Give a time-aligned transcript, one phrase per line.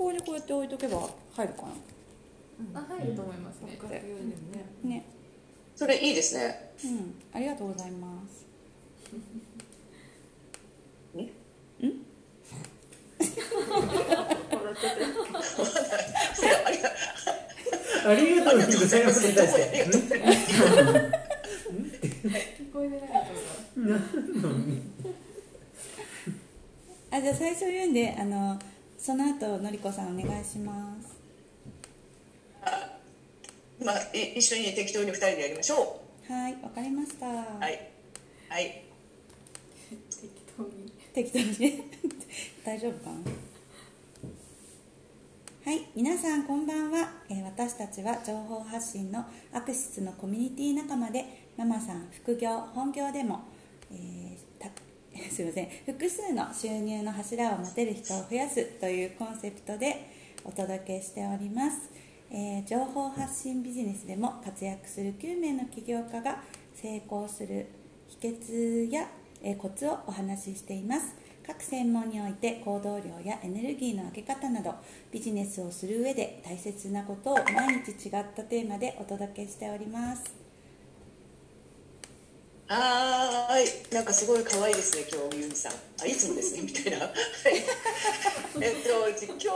[0.00, 1.64] 方にこうやって置いとけば入るか
[2.74, 3.78] あ入ると思いますね。
[3.80, 4.08] 学用でも
[4.84, 5.04] ね。
[5.76, 6.72] それいいですね。
[6.84, 7.14] うん。
[7.34, 8.46] ありがとうございます。
[18.06, 19.28] ありがありがとうございます。
[19.28, 19.62] に対してどこへ
[22.58, 23.28] 聞こえてなかった
[24.48, 24.54] の
[27.12, 28.58] あじゃあ最初言うんであの
[29.00, 31.18] その後のりこさんお願いします。
[33.82, 37.26] まあい一緒に適当に二人でやりましょはいわかりました。
[37.26, 37.88] うはい。
[38.50, 38.84] はい。
[40.10, 40.92] 適当に。
[41.14, 41.58] 適当に？
[41.78, 41.82] ね
[42.62, 43.16] 大丈夫かな？
[45.72, 51.24] はい皆さんこんばんは、えー私たちは情報発信のアクシスのコミュニティ仲間で
[51.56, 53.40] ママさん副業本業でも、
[53.90, 54.49] えーた
[55.30, 55.68] すいません。
[55.86, 60.06] 複数の収入の柱を持てる人を増やすというコンセプトで
[60.44, 61.90] お届けしております、
[62.30, 66.42] えー情報発信ビジネスでも活躍する9名の起業家が
[66.74, 67.66] 成功する
[68.08, 69.10] 秘訣や、
[69.42, 71.14] えーコツをお話ししています。
[71.46, 74.74] 各専門において行動量やエネルギーの上げ方など
[75.10, 80.39] ビジネスをする上で大切なことを毎日違ったテーマでお届けしております。
[82.70, 85.72] はーいなんかすごい可愛いですね今日ゆみさん。
[86.00, 86.98] あいつもですねみたいな。
[87.02, 87.10] はい。
[88.62, 89.52] えっと今日あ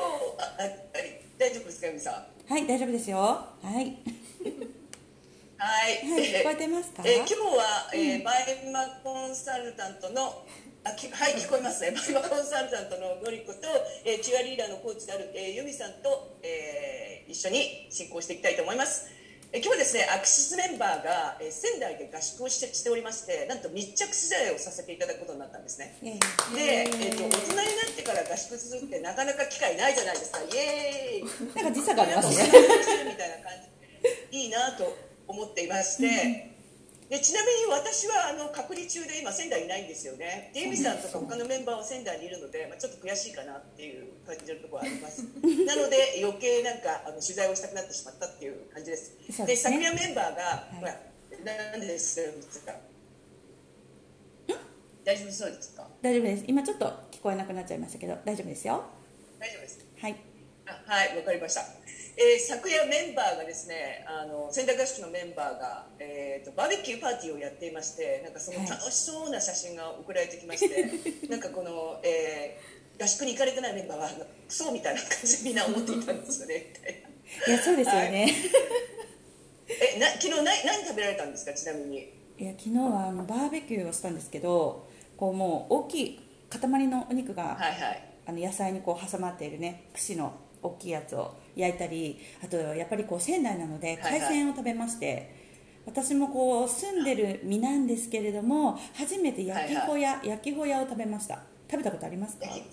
[0.59, 1.21] あはい。
[1.39, 2.53] 大丈夫ですかゆみさん？
[2.53, 3.19] はい大丈夫ですよ。
[3.19, 3.75] はい。
[5.57, 7.03] はい、はい聞こえてますか？
[7.07, 10.45] えー今日は、えーバイマコンサルタントの
[10.83, 11.93] あきはい聞こえますね。
[11.97, 13.61] バイマコンサルタントののりこと、
[14.05, 19.07] えーチュアリーダーのコーチである、えー、ユミさんと、えー一緒に進行していきたいと思います、
[19.55, 25.95] えー今日はですねアクシスメンバーが、えー仙台で合宿をしてしておりましてなんと密着取材をさせていただくことになったんですね。
[26.03, 30.41] イエイで、えー、と大人になってから合宿するってなかなか機会ないじゃないですか。
[30.43, 31.55] イエーイ。
[31.55, 32.51] なんか時差がありますね。
[33.07, 33.71] みたいな感じ。
[34.03, 34.91] でいいなと
[35.29, 36.54] 思っていまして
[37.11, 40.51] でちなみに私はあの隔離中で今仙台にいないんですよね。
[40.55, 45.21] で由美さんとか他のメンバーは仙台にいるので、まあ、ちょっと悔しいかなっていう感じのところはあります。
[45.67, 49.13] なので余計なんかあの取材をしたくなってしまったっていう感じです。
[49.47, 50.77] で昨夜メンバーが、い。
[50.81, 50.99] ほら
[51.45, 52.21] なんでです
[52.65, 52.73] か？
[55.05, 55.87] 大丈夫そうですか？
[56.01, 56.45] 大丈夫です。
[56.47, 58.83] 今ちょっと聞こえなくなっちゃいましたけど大丈夫ですよ。
[59.39, 59.79] 大丈夫です。
[60.01, 60.17] はい。
[60.67, 61.67] あはい、わかりました。
[62.17, 70.91] えー昨夜メンバーがですね、あの仙台合宿のメンバーが、えー、とバーベキューパーティーをやっていまして、なんかそのはい楽しそうな写真が送られてきまして、
[71.29, 76.67] なんかこの、えー合宿に行かれてないメンバーはクソみたいな感じでみんな思っていたんですよね。
[76.73, 77.03] みたい
[77.49, 78.33] ないやそうですよね、
[79.97, 81.53] え、な昨日何何食べられたんですか？
[81.55, 81.99] ちなみに。
[82.39, 84.87] い、や昨日はあのバーベキューをしたんですけど
[85.17, 88.09] こうもう大きい塊のお肉が、はいはい。
[88.27, 90.33] あの野菜にこう挟まっているね串の
[90.65, 94.21] 大きいやつを焼いたりあとやっぱりこう仙台なのではいはい。
[94.21, 95.45] 海鮮を食べまして、
[95.87, 101.43] 私もこう住んでる身なんですけれども初めて焼きホヤ、焼きホヤを食べました。
[101.71, 102.47] 食べたことありますか？
[102.47, 102.65] 焼き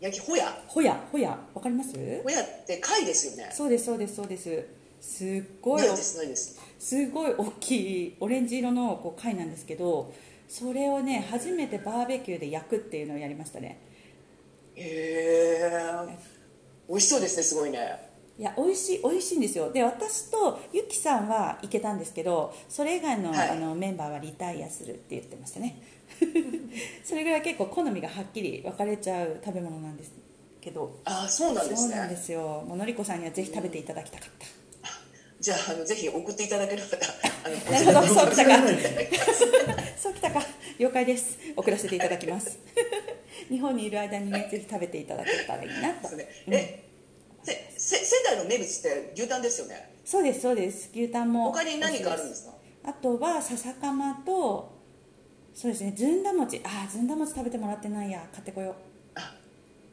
[0.00, 0.62] 焼きホヤ。
[0.68, 1.92] ホヤホヤわかります？
[2.22, 3.50] ホヤって貝ですよね。
[3.52, 4.66] そうですそうですそうです。
[5.00, 6.60] すっごいないですないです。
[6.78, 7.70] すごい大き
[8.06, 10.12] いオレンジ色のこう貝なんですけど
[10.48, 13.80] それをね初めてバーベキューで焼くっていうのをやりましたね。
[14.76, 16.37] へえ。
[16.88, 18.08] 美味しそうですねすごいね。
[18.38, 19.70] いや美味しい美味しいんですよ。
[19.72, 23.50] で私とゆきさんは行けたんですけどそれ以外の,、はい。
[23.50, 25.82] あのメンバーはリタイアするって言ってましたね。
[27.04, 30.12] それぐらい結構好みがはっきり分かれちゃう食べ物なんです
[30.60, 30.98] けど。
[31.04, 31.90] ああそうなんですね。
[31.90, 32.64] そうなんですよ。
[32.66, 34.46] もうのりこさんにはぜひ食べていただきたかった、
[35.40, 36.88] じゃああのぜひ送っていただければ
[37.70, 38.58] なるほど そうきたか。
[40.00, 40.42] そうきたか。
[40.78, 41.38] 了解です。
[41.56, 42.58] 送らせていただきます
[43.48, 46.14] 日本にいる間にねぜひ食べていただけたらいいなと。
[46.16, 46.28] ね。
[46.46, 46.84] え、
[47.42, 49.94] せせ仙台の名物って牛タンですよね？
[50.04, 50.90] そうですそうです。
[50.92, 51.52] 牛タンも。
[51.52, 52.52] 他に何かあるんですか？
[52.84, 54.76] あとは笹かまと
[55.54, 56.60] そうですねずんだ餅。
[56.64, 58.26] ああずんだ餅食べてもらってないや。
[58.32, 58.74] 買ってこよう。
[59.14, 59.34] あ、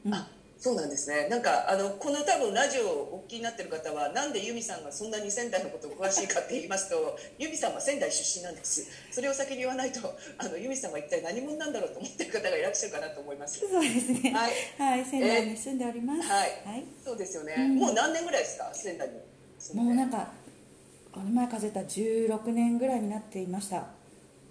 [0.05, 0.13] うん。
[0.13, 0.27] あ、
[0.57, 1.27] そうなんですね。
[1.29, 8.87] なんかあのこの多分ラジオをお聞きになってる方はなんで由美さんがそんなに仙台のことを詳しいかって言いますと、由美さんは仙台出身なんです。
[9.11, 9.99] それを先に言わないと
[10.37, 13.59] あの由美さんは一体何者なんだろうと思ってる方がいらっしゃるかなと思います。
[13.59, 14.51] そうですねはい。
[14.77, 17.53] はい仙台に住んでおりますはいはいそうですよね。
[17.57, 18.71] うんもう何年ぐらいですか？
[18.73, 19.15] 仙台に。
[19.73, 20.31] もうなんか
[21.11, 23.85] この前数えたら16年ぐらいになっていましたびっ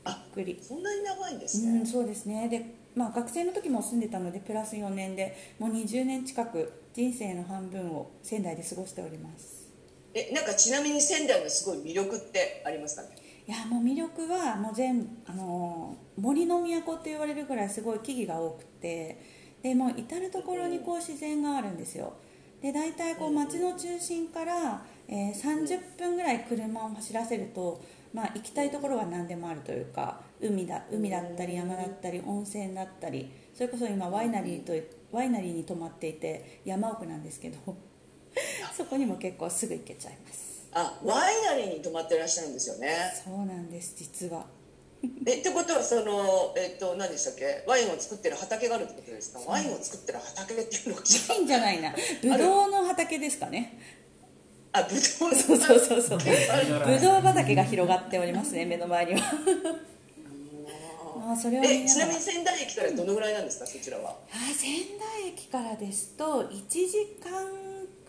[0.05, 1.81] あくりそんなに長いんですね。
[1.81, 9.65] うんそうですねで、まあ、学生の時も住んでたのでプラス4年でもう20年近く人生の半分を仙台で過ごしております。
[10.15, 13.09] えなんかちなみに仙台のすごい魅力ってありますかね？
[13.47, 19.21] いやもう魅力はもう全あのー森の都って言われるぐらいすごい木々が多くて
[19.63, 22.13] でもう至る所にこう自然があるんですよ。
[22.63, 27.83] で大体こう街の中心から、えー30分ぐらい車を走らせると、
[28.15, 34.73] まあ、行きたいところは何でもあるというか海だ海だったり山だったり温泉だったりそれこそ今ワイナリーと
[35.13, 37.77] ワイナリーに泊まっていて山奥なんですけど
[38.77, 40.69] そこにも結構すぐ行けちゃいます。
[40.73, 42.97] あワイナリーに泊まってらっしゃるんですよね。
[43.25, 44.45] そうなんです実は。
[45.25, 47.63] えってことはそのえっと何でしたっけ？
[47.67, 49.39] ワインを作ってる畑があるってことですか？
[49.47, 51.95] ワインを作ってる畑っていうのがいいんじゃないな。
[52.23, 53.79] ブドウの畑ですかね。
[54.73, 56.19] あブドウそうそうそうそう。
[56.19, 59.21] あるブドウ畑が広がっておりますね目の前には
[61.25, 63.67] あーそれを見ながらえちなみに仙台駅からどのぐらいなんですか？
[63.67, 64.11] そちらは。
[64.31, 67.31] あー仙台駅からですと1時間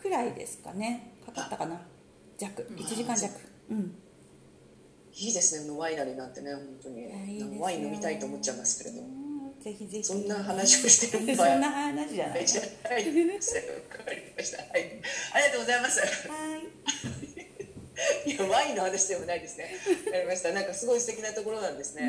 [0.01, 1.13] くらいですかね。
[1.25, 1.81] かかったかな。
[2.37, 2.61] 弱。
[2.63, 3.33] 1時間弱。
[3.71, 3.95] うん。
[5.17, 5.71] いいですね。
[5.77, 6.99] ワイナリーなんてね本当に。
[7.01, 10.03] いやいワイン飲みたいと思っちゃいますけれどうんぜひぜひ。
[10.03, 12.45] そんな話をしてる そ場合んな話じゃない。
[12.45, 13.03] じゃない。
[13.13, 13.61] ですわ
[14.05, 14.57] かりました。
[14.57, 15.01] はい。
[15.33, 15.99] ありがとうございます。
[16.01, 16.09] はい。
[18.29, 19.73] いやワインの話でもないですね。
[20.07, 20.51] わかりました。
[20.51, 22.01] なんかすごい素敵なところなんですう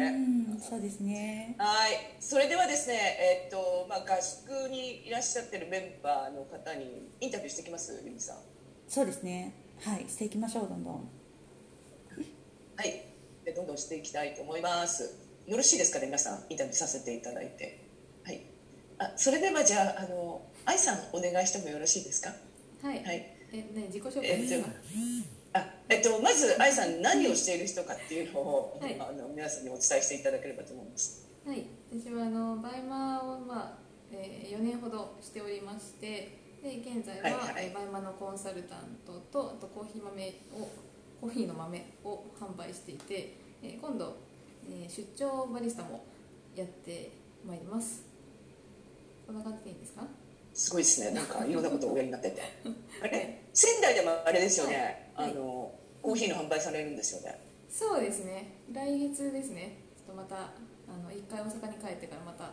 [0.61, 1.55] そうですね。
[1.59, 2.17] はい。
[2.21, 2.95] それではですね
[3.45, 8.37] えっとまあ合宿にいらっしゃってるメンバーの方にインタビューしてきますゆみさん。
[8.89, 9.55] そうですね。
[9.83, 10.09] はい。
[10.09, 11.11] していきましょうどんどん。
[12.77, 13.03] はい。
[13.45, 15.19] でどんどんしていきたいと思います。
[15.47, 16.45] よろしいですかね皆さん。
[16.49, 17.87] インタビューさせていただいて。
[18.25, 18.41] はい。
[18.99, 22.31] あそれではじゃああの愛さんお願いしてもよろしいですか？
[22.83, 23.37] はい、はい。
[23.53, 24.31] えね自己紹介。
[24.31, 24.73] えっとですか、あ
[25.89, 28.97] えっと、まず愛さん何をしている人かっていうのを、はい。
[29.01, 31.27] あの皆さんにお伝えしていただければと思います。
[31.47, 33.79] はい、私はあのバイマーを、まあ
[34.11, 37.65] えー、4年ほどしておりましてで現在は、はいはい。
[37.67, 40.69] えーバイマーのコンサルタントとあとコーヒー豆を
[41.21, 44.17] コーヒーの豆を販売していて、えー今度、
[44.69, 46.05] えー出張バリスタも
[46.57, 47.11] やって
[47.47, 48.03] まいります。
[49.27, 50.03] こんな感じでいいんですか？
[50.57, 51.11] すごいですね。
[51.11, 52.41] なんかいろんなことをおやりになってて。
[53.03, 55.31] あれ仙台でもあれですよね、はい。
[55.31, 55.71] あの
[56.01, 57.39] コーヒーの販売されるんですよね。
[57.71, 58.63] そうですね。
[58.73, 59.77] 来月ですね。
[59.95, 60.37] ちょっとまた
[60.89, 62.53] あの一回大阪に帰ってからまたこ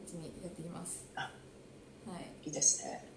[0.00, 1.04] っちにやってきます。
[1.14, 1.32] あ。
[2.06, 2.46] はい。
[2.48, 3.14] いいですね。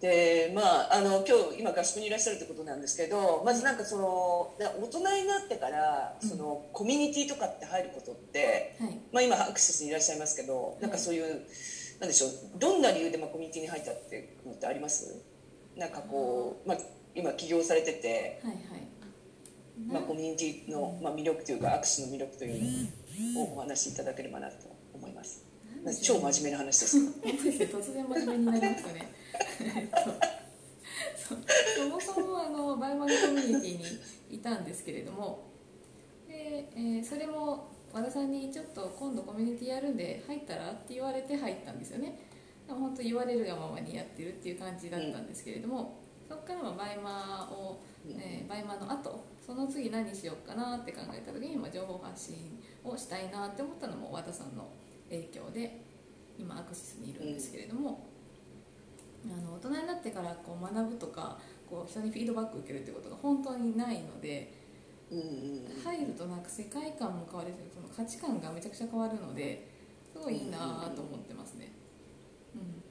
[0.00, 8.98] でまああの今日今合宿にいらっしゃるってことなんですけどまずなんかそのな大人になってからその、コミュニティとかって入ることって、はい。
[9.10, 11.46] まあ、今アクセスにいらっしゃいますけどなんかそういう、
[12.04, 15.24] なんでしょうどんな理由でまあコミュニティに入ったってのってあります？
[15.74, 16.78] なんかこう、まあ、
[17.14, 18.62] 今起業されてて、はいはい。
[19.88, 22.88] まあ、コミュニティの、まあ、魅力というかアクシの魅力という
[23.34, 24.54] のをお話しいただければなと
[24.92, 25.44] 思います。
[26.02, 29.12] 超真面目な話です突然真面目になりましたね。
[29.60, 29.96] えっと
[31.16, 31.34] そ
[31.80, 35.50] そもそもあのバイマルコミュニティにいたんですけれども。
[36.28, 42.18] で、えーそれも和田さんにちょっと今度コミュニティやるんで入ったらって言われて入ったんですよね。
[42.66, 54.68] 本当言われるがままにやってるっていう感じだったんですけれども、そこからはバイマーを、えーバイマーの後その次何しようかなって考えた時に、まあ、情報発信をしたいなって思ったのも和田さんの
[55.08, 55.80] 影響で
[56.36, 58.08] 今アクシスにいるんですけれども、
[59.26, 61.38] あの大人になってからこう学ぶとか
[61.70, 64.52] こう人にフィードバック受けるってことが本当にないので
[65.10, 69.68] うんうん入るとなんか世界観も変わるしその価値観がめちゃくちゃ変わるので
[70.12, 71.72] すごいいいなと思ってますね。
[72.54, 72.82] うん。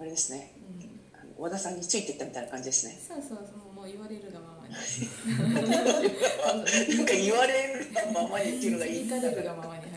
[0.00, 0.52] あれですね。
[0.80, 0.96] うん。
[1.38, 2.96] 和田さんについてたみたいな感じですね。
[2.96, 4.74] そうそうそうもう言われるがままに。
[6.96, 9.90] なんか言われるがままにっていうのがいい言いかれるがままにはい。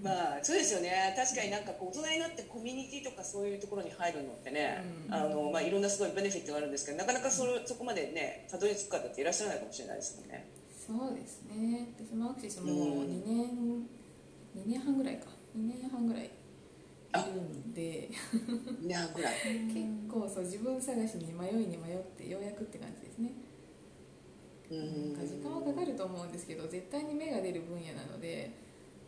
[0.02, 1.14] まあそうですよね。
[1.16, 5.14] 確かになんかこう大人になってコミュニティとかそういうところに入るのってね、うん。
[5.14, 10.46] あのまあ、いろんなすごいベネフィットがあるんですけどなかなかそれそこまでねたどり着く方っていらっしゃらないかもしれないですもんね
[10.88, 11.92] そうですね。
[12.00, 12.80] 私もアクシスもうん。
[13.04, 13.86] 2年
[14.56, 15.26] 2年半ぐらいか。
[15.54, 16.30] 2年半ぐらいい
[17.34, 18.08] るんで。
[18.08, 19.34] 2年半ぐらい。
[19.68, 23.32] 結構そう自分探しに迷いに迷ってようやくって感じですね。
[24.70, 25.12] うん。
[25.12, 28.50] なんか時間はかかると思うんですけど絶対に芽が出る分野なので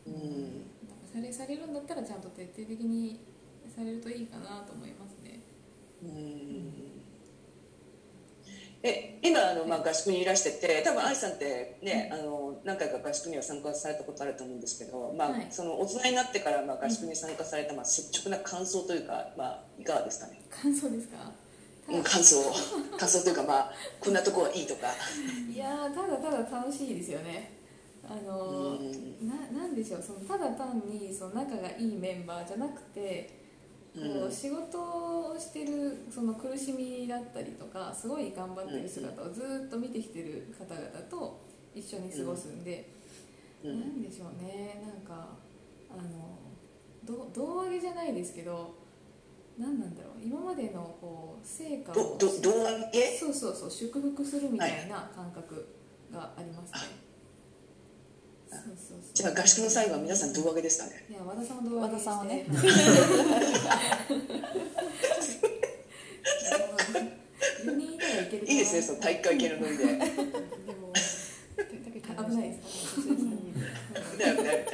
[0.06, 0.14] うん。
[0.14, 3.20] なんかされされるんだったらちゃんと徹底的に
[3.74, 5.40] されるといいかなと思いますね。
[6.02, 6.99] うん
[8.82, 15.46] え今あの、まあ、合宿にいらしてて多分愛さんってね、あの何回か合宿には参加されたことあると思うんですけど、まあはい。
[15.50, 20.40] その大人になってから、まあ、合宿に参加された、まあ、率直な感想というか、まあ、いかがですかね？
[20.50, 21.16] 感想ですか？
[21.86, 22.36] たうん感想。
[22.96, 24.88] 感想というかまあこんなとこはいいとか。
[25.52, 27.52] いやーただただ楽しいですよね。
[28.08, 29.28] あのーうん。
[29.28, 30.02] ななんでしょう。
[30.02, 33.39] そのただ単にその仲がいいメンバーじゃなくて
[34.30, 41.40] 仕事をしてるその苦しみだったりとかすごい頑張ってる姿をずっと見てきてる方々と
[41.74, 42.88] 一緒に過ごすんで、
[43.64, 43.80] うん。
[43.80, 44.82] なんでしょうね。
[44.86, 45.28] なんか
[45.90, 46.38] あの
[47.04, 48.78] ど胴上げじゃないですけど
[49.58, 50.22] 何なんだろう。
[50.22, 53.18] 今までのこう成果をどど胴上げ？
[53.18, 55.66] そうそうそう祝福するみたいな感覚
[56.12, 57.09] がありますね、そうそうそう
[59.14, 61.04] じゃあ合宿の最後は皆さん胴上げですかね。
[61.10, 62.46] いや和田さんは動画和田さんはね。
[67.64, 67.90] 4人
[68.52, 69.84] いいですねその体育会系のノリで。
[69.86, 70.92] でも
[72.28, 74.18] 危ないですか？
[74.18, 74.66] だよね。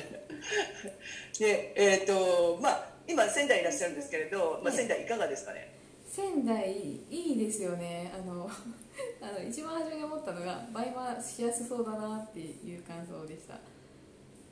[1.39, 5.76] でえっ、とまあ今仙台いらっしゃるんですけれど、まあ、仙台いかがですかね？
[6.17, 6.73] 仙台
[7.11, 8.11] いいですよね。
[8.15, 8.49] あの
[9.21, 13.59] あの一番初めに思ったのが売買しやすそうだなっていう感想でした。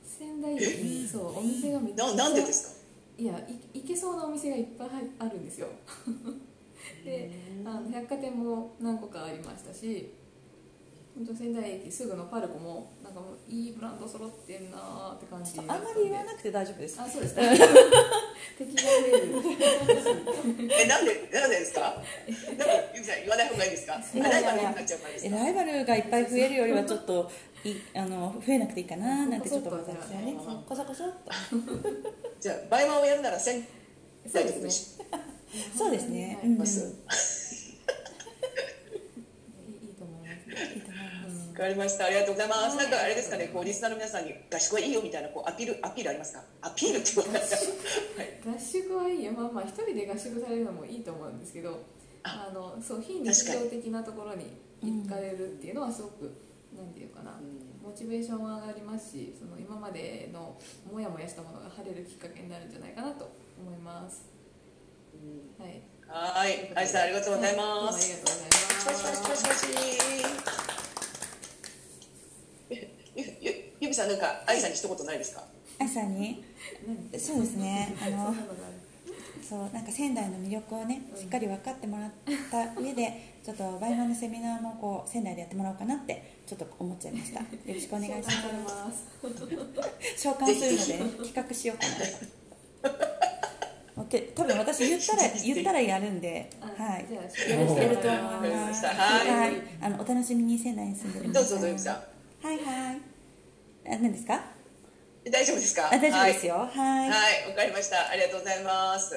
[0.03, 2.75] 仙台駅にそうお店がめっちゃななんでです
[3.17, 3.23] か？
[3.23, 3.39] いや
[3.73, 5.67] い行けそうなお店がいっぱいあるんですよ。
[7.03, 7.31] で
[7.65, 10.11] あの百貨店も何個かありましたし
[11.15, 16.99] 本当仙台駅すぐのパルコもなんかもういいブランド揃ってんなーって感じあんまり言わなくて大丈夫です。
[17.01, 17.41] あそうですか。
[18.57, 19.17] 敵が増える
[20.71, 21.79] えなんでなんでですか？
[21.81, 22.01] なんか
[22.93, 23.93] ゆきさん言わない方がいいですか？
[24.19, 25.35] ライバルになっちゃうからですか？
[25.35, 27.31] えライバルがいっぱい増えるよりはちょっと
[27.63, 30.35] いあの増えなくていいかななんてちょっと思ったんですよね。
[30.67, 31.31] こそこそっと
[32.41, 33.65] じゃあ倍満をやるなら仙
[34.27, 34.95] そう台とでです。
[34.95, 35.05] しね
[35.77, 36.37] そうですね。
[36.41, 36.49] はい。
[36.49, 36.83] うんます、い
[39.71, 42.07] いいと思いますいいと思いますわかりました。
[42.07, 42.75] ありがとうございます。
[42.75, 46.43] なんかあれですかねこうリスナーの皆さんに合宿はいいよみたいなこうアピールアピールありますか？
[46.61, 47.71] アピールってことなんですか
[48.19, 48.55] はい。
[48.55, 49.31] 合宿はいいよ。
[49.31, 51.79] まあまあ一人で合宿されるのもいいと思うんですけど
[52.23, 54.51] あのそう非日常的なところに
[54.83, 56.35] 行かれるっていうのはすごく、
[56.75, 57.39] なんていうかな
[57.81, 60.59] モチベーションは上がりますしその今までの
[60.91, 64.25] モヤモヤしたものが晴れるきっかけになるんじゃないかなと思います。
[65.57, 65.81] はい。
[66.05, 66.71] はい。
[66.75, 69.67] 愛さんありがとうございまはすありがとうございますパチパチパチパチ
[72.71, 75.43] えゆゆゆみさんなんか愛さんに一言ないですか？
[75.79, 76.43] 愛さんに？
[77.11, 77.95] 何そうですね。
[78.01, 78.33] あの
[79.47, 82.11] そうなんか仙台の魅力をねしっかり分かってもらっ
[82.49, 87.39] た上でちょっとバイマンのセミナーもこう仙台でやってもらおうかなってちょっと思っちゃいました。
[87.41, 89.05] よろしくお願いします。
[90.17, 93.05] す 召喚するので、ね、企画しようかな
[93.97, 97.05] オッケー多分私言ったら言ったらやるんであはい。
[97.13, 98.79] やるやると思いまます。
[98.79, 98.89] した。
[98.89, 99.53] はい。
[99.79, 102.97] あのお楽しみに仙台に住んでる皆どうぞどうぞはいはい
[103.85, 104.41] あ何ですか？
[105.31, 105.87] 大丈夫ですか？
[105.87, 107.15] あ大丈夫ですよはいはい、は
[107.47, 108.09] い、わかりました。
[108.09, 109.15] ありがとうございます。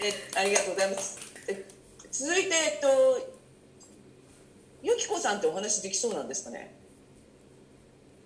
[0.00, 1.18] え、ありがとうございます。
[1.48, 1.64] え、
[2.10, 3.32] 続いて、えっと。
[4.84, 6.74] ゆきこさんってお話できそうなんですかね？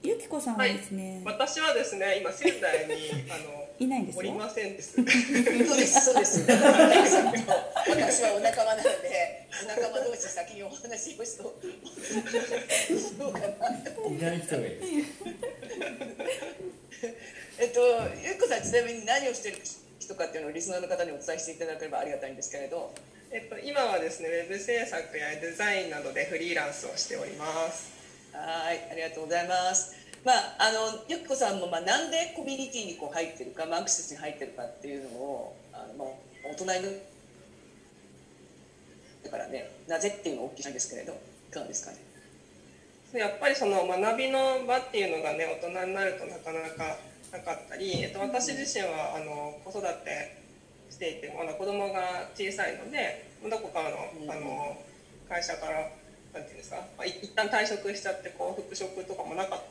[0.02, 2.94] ゆきこさんはですね、私はですね今仙台に
[3.30, 6.40] あのい、ないんですよおりませんですそうです、そうです。
[7.88, 11.44] 私はお仲間なので、お仲間同士先にお話をしと。
[11.44, 13.46] しようかな。
[13.46, 14.80] いない人がいる
[17.58, 17.80] えっと、
[18.24, 19.58] ゆきこさん、ちなみに何をしてる
[19.98, 22.94] 人かっていうのをリスナーの方にお伝えしていただければありがたいんですけれど。
[23.32, 27.92] えっと今はですねウェブ制作やデザインなどでフリーランスをしております
[28.32, 30.05] はい、ありがとうございます。
[30.24, 35.56] まあ、あの、ゆきこさんも、まあ、なんでコミュニティにこう入ってるか、まあ、アクセスに入ってるかっていうのを。
[35.72, 36.08] あの、まあ、
[36.50, 37.00] 大人に。
[39.24, 41.12] だからね、なぜっていうのは大きいんですけれど、
[41.50, 41.98] いかがですかね？
[43.14, 46.96] やっぱりその学びの場っていうのがね大人になるとなかなか
[47.32, 50.36] なかったり、えっと、私自身はあの子育て
[50.90, 54.76] していてまだ子供が小さいのでどこかのうんあの
[55.30, 55.88] 会社から
[56.34, 59.64] なんていうんですか、まあ、い一旦退職しちゃってこう復職とかもなかった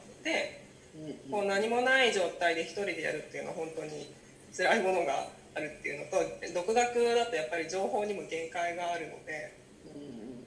[1.30, 4.14] こう何もない状態で一人でやるっていうのは本当に
[4.56, 6.18] 辛いものがあるっていうのと
[6.54, 6.76] 独学
[7.16, 10.46] だとやっぱり情報にも限界があるのでうん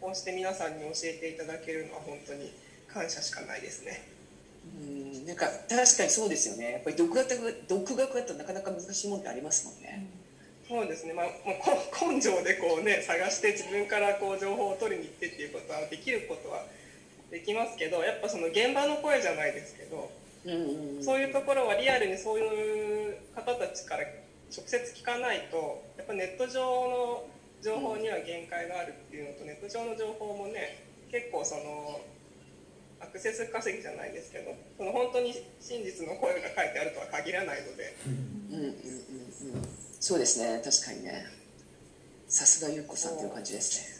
[0.00, 2.52] こうして皆さんに教えていただけるのは本当に
[2.88, 4.06] 感謝しかないですね。
[4.80, 6.72] うんうん、なんか、確かにそうですよね。
[6.72, 10.06] やっぱり独学、独学だとなかなか難しいもんってありますもんね。
[10.68, 11.76] そうですね、まあ、まあ、こ
[12.08, 16.64] 根性でこうね探して自分からこう情報を取りに行ってっていうことはできることは
[17.30, 20.10] できますけどやっぱその現場の声じゃないですけど
[20.44, 21.04] うんうんうん。
[21.04, 24.02] そういうところはリアルにそういう方たちから
[24.54, 27.24] 直接聞かないとやっぱネット上の
[27.62, 32.00] 情報には限界があるっていうのとネット上の情報もね結構その
[33.00, 37.94] アクセス稼ぎじゃないですけどその本当に真実の声が書いてあるとは限らないので。
[38.06, 38.74] うんうんうんうん。
[40.00, 41.24] そうですね、確かにね。
[42.28, 43.93] さすがゆっこさんっていう感じですね。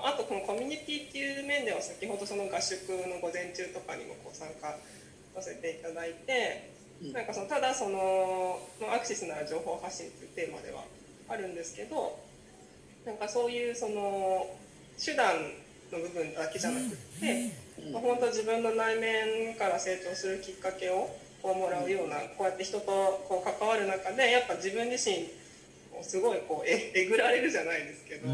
[0.00, 4.74] まああとこのコミュニティっていう面では先ほどその合宿の午前中とかにもこう参加
[5.36, 7.12] させていただいて、うん。
[7.12, 10.84] なんかそのただそのまあアクセスなら情報発信っていうテーマでは
[11.28, 12.18] あるんですけど
[13.04, 14.46] なんかそういうその
[14.98, 15.36] 手段
[15.92, 16.88] の部分だけじゃなくっ
[17.20, 17.52] て、
[17.92, 21.08] まあ、本当自分の内面から成長するきっかけを
[21.42, 22.86] をもらうようなこうやって人と
[23.28, 25.24] こう関わる中でやっぱ自分自身
[25.98, 28.28] をすごいこうええぐられるじゃないですけど、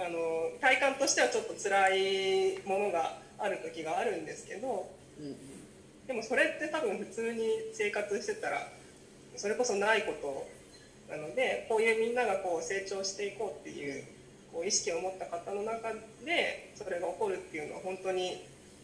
[0.00, 4.88] あの体感としてはちょっと辛いものがある時があるんですけど
[5.20, 5.36] うん
[6.06, 7.42] でもそれって多分普通に
[7.72, 8.66] 生活してたら
[9.36, 14.04] それこそないことなのでこういうみんながこう成長していこうっていう
[14.52, 15.92] こう意識を持った方の中
[16.24, 18.42] でそれが起こるっていうのは本当に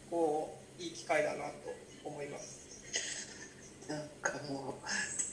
[0.09, 1.73] こういい機会だなと
[2.05, 3.89] 思います。
[3.89, 5.26] なんかもう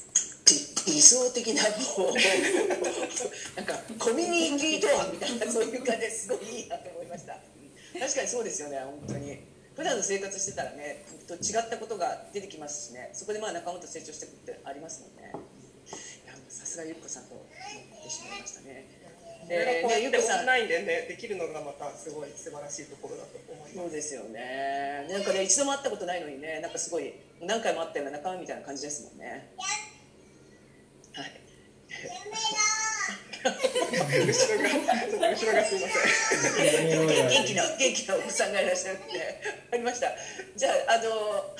[0.86, 1.62] 理理想的な
[1.98, 2.14] もう
[3.56, 7.34] なんかコミュニティとはみたいなそういう感じですごいいいなと思いました。
[7.98, 9.38] 確かにそうですよね本当に。
[9.74, 13.10] 普段の生活してたらねと違ったことが出てきますしね。
[13.12, 15.32] そこでまあ仲間と成長していくってありますもんね。
[16.48, 18.86] さすがゆっこさんと思ってしまいましたね。
[19.44, 23.74] それがこうやってオンラインでねできるのがまたすごい素晴らしいところだと思います。
[23.74, 25.06] そうですよね。
[25.10, 27.12] なんかね一度も会ったことないのにねなんかすごい
[27.42, 29.50] 何回も会ったような仲間みたいな感じですもんね
[31.14, 31.30] はい。
[33.44, 33.50] 後
[34.56, 35.94] ろがちょっと後ろがすいませ
[36.82, 36.88] ん。
[36.88, 39.42] 元気な元気なお子さんがいらっしゃるんで
[39.72, 40.08] ありました。
[40.56, 41.56] じゃああの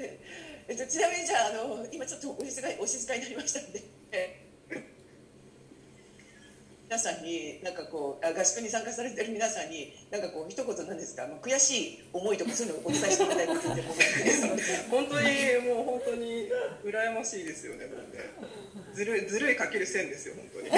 [0.68, 3.82] えっとちなみにじゃああの今ちょっとお静かにお静かになりましたんで。
[6.90, 13.54] 皆さんになんかこうあ合宿に参加されてる皆さんになんかこう一言なんですか、まあ、悔しい思いとかそういうのをお伝えしていただいて
[14.90, 15.28] 本当に
[15.70, 16.50] もう本当に
[16.82, 17.86] 羨ましいですよね。
[18.92, 20.68] ずるいずるいかける線ですよ本当に。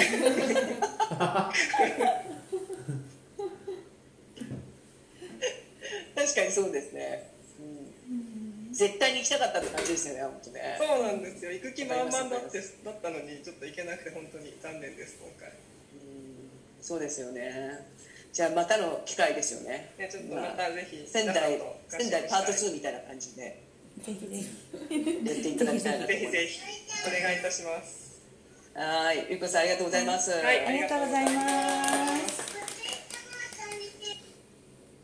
[6.13, 11.51] 確かにそうですね、うん、絶対に行きたかったって感じですよね本当ねそうなんですよ。
[11.51, 15.51] 行く気満々だってだったのにちょっと行けなくて本当に残念です今回。
[16.83, 17.87] そうですよね。
[18.33, 19.93] じゃあまたの機会ですよね。
[19.97, 23.63] ねちょっとまたぜひ仙台仙台パートしたい2みたいな感じで。
[24.03, 25.25] ぜひぜひ。
[25.25, 26.07] やっていただきたいなと。
[26.07, 26.59] ぜ思いますひぜひ
[27.07, 28.21] お願いいたします。
[28.75, 32.43] はいゆっこさんありがとうございます、はいありがとうございます。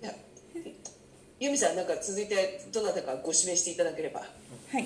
[0.01, 0.11] いや
[1.39, 4.19] 由美さんなんか続いてどなたかご指名していただければ。
[4.19, 4.27] は
[4.79, 4.85] い。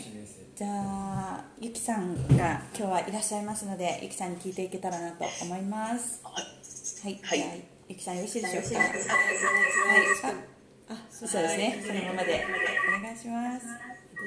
[0.56, 6.22] じゃあゆきさんが今日はいらっしゃいますのでゆきさんに聞いていけたらなと思います。
[6.24, 6.63] はい、
[7.04, 7.56] はいじゃあ
[7.90, 8.80] ゆきさんよろしいでしょうか？
[8.80, 8.88] はい。
[10.90, 11.84] あそうですね。
[11.86, 12.46] そのままで。
[13.00, 13.66] お願いします。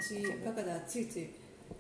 [0.03, 1.31] 私バカだついつい。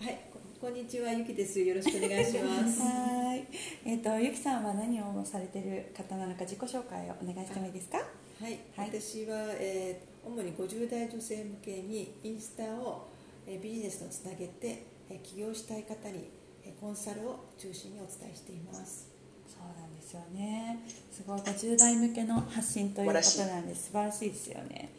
[0.00, 0.18] はい。
[0.32, 1.60] ここんにちはゆきです。
[1.60, 2.80] よろしくお願いします。
[2.82, 3.46] はい。
[3.84, 7.98] えっ、とゆきさんは何をされてる方なのか自己紹介をお願いしてもいいですか？
[7.98, 8.88] はい、はい。
[8.88, 13.06] 私は、えー主に50代女性向けにインスタを、
[13.46, 16.30] えービジネスとつなげて、えー起業したい方に、
[16.64, 19.08] えーコンサルを中心にお伝えしています
[19.48, 20.78] そうなんですよね。
[21.10, 24.90] すごい50代向けの発信ということなんで素晴らしいですよね。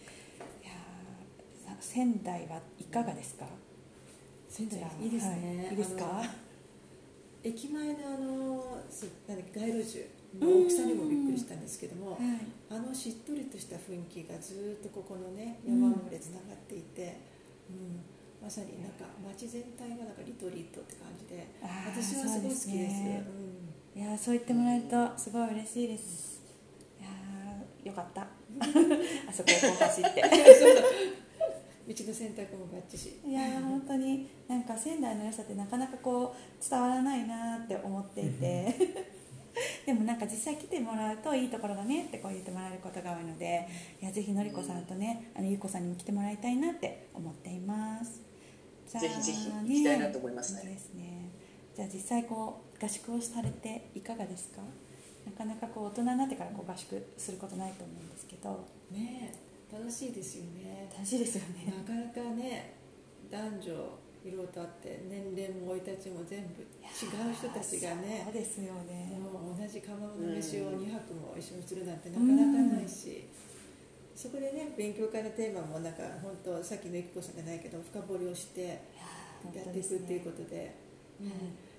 [0.63, 0.73] いや
[1.79, 3.45] 仙台はいかがですか？
[4.49, 5.71] 仙台いいですね、はい。
[5.71, 6.23] いいですか？
[7.43, 12.19] 駅前のあのすなんだっけ街路樹の大きさにもびっくりしたんですけども、はい。
[12.69, 15.81] あのしっとりとした雰囲気がずっとここのねうん。
[15.81, 17.17] 山の上でつながっていて、
[17.69, 18.01] うん。
[18.41, 23.25] まさになんか街全体がなんかリトリートって感じで私はすごい好きですね。
[23.25, 26.39] うんいやーそう言ってもらえるとすごい嬉しいです。
[27.01, 28.21] いやーよかった。
[29.27, 30.21] あそこをこう走って。
[31.87, 38.75] 道の選択もバッチシいやー本当になんか仙台の良さってなかなかこう伝わらないなって思っていて。
[39.87, 43.67] でもなんか実際来てもらうといいところだねってこう言ってもらえることが多いので
[43.99, 48.21] いやぜひのりこさんとねあのゆうこさんにも来てもらいたいなって思っています。
[48.87, 50.69] じゃあぜひぜひ行きたいなと思いますね。
[50.69, 51.31] ですね。
[51.75, 54.61] じゃあ実際こう合宿をされていかがですか？
[55.25, 58.65] なかなかこう大人になってからこう合宿することないと思うんですけど。
[58.91, 60.89] ねえ楽しいですよね。
[60.93, 61.65] 楽しいですよね。
[61.67, 62.73] なかなかね
[63.29, 63.71] 男女
[64.23, 69.11] いろいろとあって年齢も生い立ちも全部違う人たちがねそうですよね。
[69.19, 73.27] 同じ釜の飯を2泊も一緒にするなんてなかなかないし、
[74.15, 78.79] そこでね勉強会のテーマもなんか本当さっきのゆきこさんじゃないけど深掘りをしてや
[79.69, 80.73] っていくっていうことで、
[81.19, 81.31] うん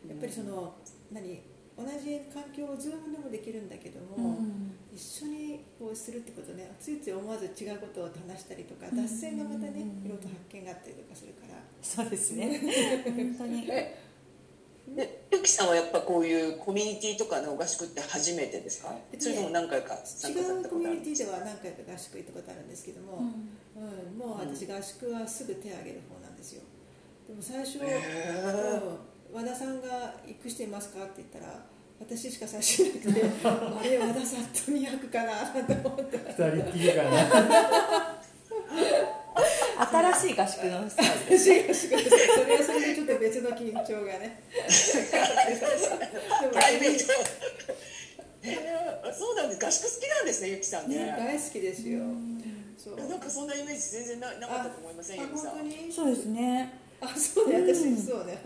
[0.06, 0.74] やっぱりその
[1.10, 1.42] 何
[1.76, 4.74] 同じ環境をズームでもできるんだけども、うん。
[4.94, 8.96] 一緒にこうするってことねついつい思わず違うことを話したりとかうん。
[8.96, 10.06] 脱線がまたねうん。
[10.06, 11.54] いろいろと発見があったりとかするから。
[11.80, 12.60] そうですね。
[13.04, 13.66] 本当に。
[13.66, 18.96] でゆきさんはやっぱこういうコミュニティとかの合宿って初めてですか？
[19.12, 23.52] えっとねそれとも何回か参違うコミュニティでは何回か合宿行ったことあるんですけども、うん。
[23.76, 23.84] う
[24.16, 26.62] ん、もう私合宿はすぐ手を挙げる方なんですよ。
[27.28, 28.98] でも最初、へうん
[29.32, 31.54] 和田さんが「行くしていますか?」って言ったら
[32.00, 36.16] 私しか最初なくて あれ和田さんと200かなと思って。
[36.18, 38.18] 二人っきりかな。
[39.80, 41.30] 新しい合宿のスタイル。
[41.30, 41.88] です。
[41.88, 44.42] それはそれでちょっと別の緊張がね。
[49.16, 49.64] そうなんです。
[49.66, 50.96] 合宿好きなんですねゆきさんね。
[50.96, 52.00] ね大好きですよ。
[52.76, 52.96] そう。
[53.08, 55.50] なんかそんなイメージ全然ななかったと思いませんあゆきさん。
[55.50, 55.92] 本当に？
[55.92, 58.38] そうですねあそうね私そうね。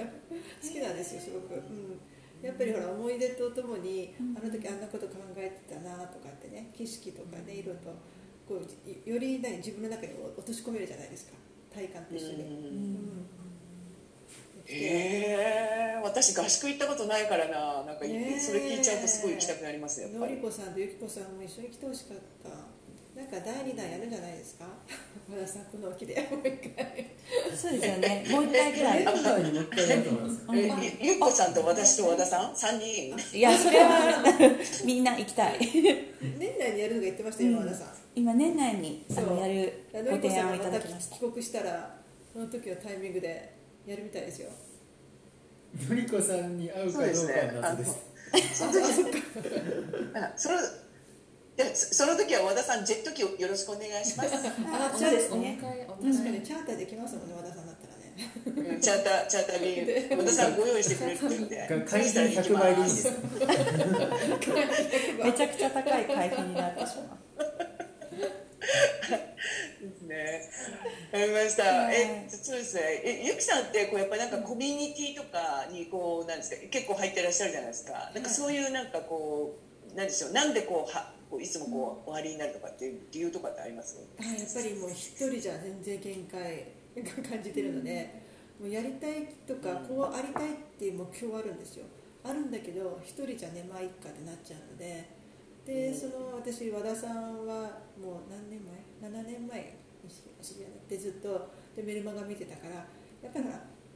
[0.62, 2.00] 好きなんですよすごく、うん、
[2.42, 7.96] やっぱりほら思い出とともにあの時あんなこと考えてたなとかってね景色とかねいろいろと
[8.48, 11.32] こうより何自分の中に落とし込めるじゃないですか。
[11.72, 13.26] 体感と一緒に、うん。
[14.66, 17.82] へえ私合宿行ったことないからな。
[17.84, 18.40] なんかねえ。
[18.40, 20.34] それ聞いちゃうとすごい行きたくなりますやっぱり。
[20.34, 22.50] のりこさんとゆきこさんも一緒に来てほしかった。
[23.18, 24.66] なんか第2弾やるんじゃないですか。
[25.30, 26.14] 和田さんこの沖で。
[26.30, 27.06] もう一回
[27.62, 28.26] そうですよね。
[28.28, 29.04] もう一回ぐらい。
[29.04, 33.38] 年内にもう一回やると思いますえゆゆっこさんと私と和田さん？3人。
[33.38, 34.20] いやそれは
[34.84, 35.58] みんな行きたい。
[35.60, 37.88] 年内にやるとか言ってましたよ、和田さん。
[38.16, 41.16] 今年内にあそうのやるのごりこさんが提案をいたまた帰だきました。
[41.18, 41.94] 国したら
[42.32, 43.54] その時のタイミングで
[43.86, 44.50] やるみたいですよ。
[45.88, 47.98] のりこさんに会うかどうかは謎です。
[48.58, 48.82] その時
[50.14, 50.56] あその
[51.56, 54.40] でそその時は和田さんジェット機をよろしくお願いします あ
[54.96, 55.76] そうですね確
[56.24, 58.14] かにチャーターできますもんね和田さんだったらね
[58.72, 59.60] うんチャーターチャーター
[60.08, 63.16] 便 和田さんご用意してくれるって言ってが会費100倍でいいんですか
[65.24, 67.18] めちゃくちゃ高い会費になってしまう
[69.82, 70.48] ですね。
[71.12, 71.64] わかりました。
[71.64, 72.82] はいえ、そうですね。
[73.04, 78.10] え、ゆきさんってこうやっぱなんかコミュニティとかにこうなんですか、結構入ってらっしゃるじゃないですか。
[78.14, 79.58] なんかそういうなんかこ
[79.92, 80.32] うなんでしょう。
[80.32, 83.96] なんでこうはこういつもこうお張りになるとかっていう理由とかってあります？
[84.20, 88.20] あやっぱりもう一人じゃ全然限界が感じてるので、
[88.60, 91.86] もうやりたいとかこうありたいっていう目標はあるんですよ。
[92.22, 95.08] あるんだけど一人じゃねまあいっかってなっちゃうので
[95.64, 98.60] でその私和田さんはもう何年
[99.00, 100.10] 前？7年前に
[100.42, 103.44] 知り合ってずっとでメルマガ見てたからやっぱり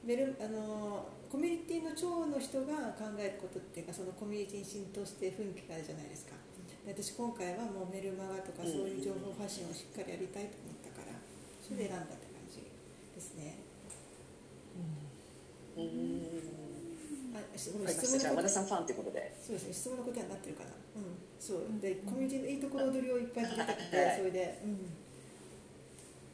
[0.05, 6.33] メルあのコミュニティの長の人が考えることっていうかそのコミュニティに浸透して雰囲気があるじゃないですか。
[6.33, 6.46] で
[6.87, 11.19] 私今回はもうメルマガとかそういう情報発信をしっかりやりたいと思ったから
[11.59, 13.59] それで選んだって感じですね
[15.77, 16.47] うーん。
[17.37, 18.19] あしごめんわかりました。
[18.19, 19.35] じゃあ和田さんファンってことで。
[19.43, 24.79] そうですね質問の答えになってるかなうんそうでコミュニティのいいところ取りをいっぱい聞きたくて はいそれでうん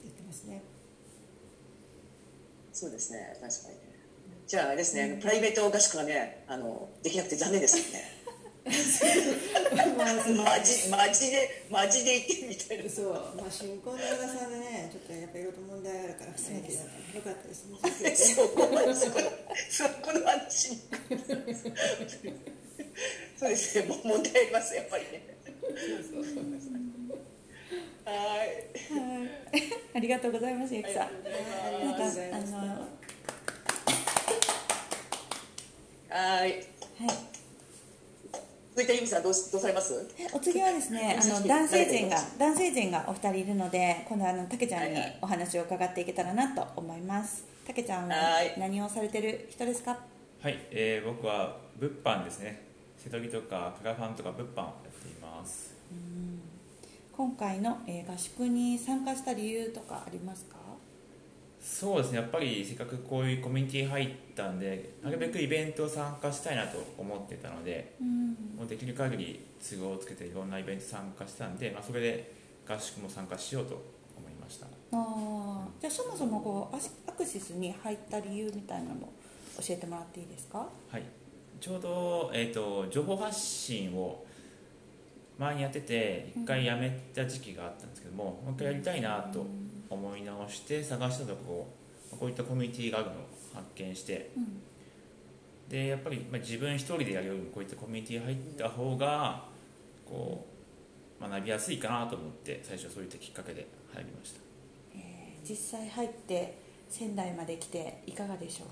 [0.05, 0.63] 言ってますね
[2.73, 3.37] そうですね。
[3.41, 3.81] 確かにね。
[4.47, 5.19] じゃあですね。
[5.21, 8.22] プライベート合宿がね、あのできなくて残念ですよね。
[8.65, 12.91] まあそのマジマジでマジで言ってみたいな。
[12.91, 13.07] そう。
[13.37, 16.63] まあ新婚の和田さんでねちょっとやっぱいろいろと問題あるからそう。
[16.63, 17.77] ですよかったですね。
[18.37, 19.27] そこのそこの
[19.69, 20.79] そこの話に
[23.37, 25.23] そうですねもう問題ありますやっぱりね。
[28.05, 28.17] はい。
[28.17, 29.63] はい。
[29.95, 31.03] ありがとうございますゆきさん。
[31.03, 31.09] あ
[31.81, 32.89] りなんかがとうございましたあのは
[36.11, 36.51] はい。
[36.51, 36.55] い
[38.75, 39.95] 続いてゆみさんどうしどうされます？
[40.33, 47.45] お次はですね あの男性陣が男性陣がお二人いるので今度あのたけちゃんにお話を伺っていけたらなと思います。
[47.67, 48.55] たけちゃんははい。
[48.59, 49.99] 何をされてる人ですか？
[50.41, 52.61] はい、えー僕は物販ですね。
[52.97, 55.75] 瀬戸着とかクラファンとか物販をやっています。
[57.15, 60.57] 今回の、えー合宿に参加した理由とかありますか？
[61.63, 62.19] そうですね。
[62.19, 68.31] やっぱりせっかくこういうコミュニティ入ったんでなるべくイベントを参加したいなと思ってたのでうん。
[68.57, 72.33] もうできる限り都合をつけていろんなイベント参加したんで、まあ、それで
[72.69, 73.75] 合宿も参加しようと
[74.19, 74.67] 思いました。
[74.67, 75.81] あー。
[75.81, 76.77] じゃあそもそもこう
[77.09, 79.09] アクシスに入った理由みたいなの
[79.61, 80.67] 教えてもらっていいですか？
[80.91, 81.03] はい。
[81.61, 84.25] ちょうど、えー、と情報発信を
[85.39, 89.47] 前にやってて一回やめた時期があったんですけどももう一回やりたいなと
[89.93, 91.67] 思い直して探したとこ
[92.13, 93.15] ろこういったコミュニティがあるのを
[93.55, 94.63] 発見してうん。
[95.69, 99.45] でやっぱり、まあ、自分一人でやるよりもこういったコミュニティ入った方が
[100.05, 100.47] こ
[101.21, 104.41] う学びやすいかなと思って最初はそういったきっかけで入りました。
[104.95, 106.57] えー実際入って
[106.89, 108.67] 仙台まで来ていかがでしょ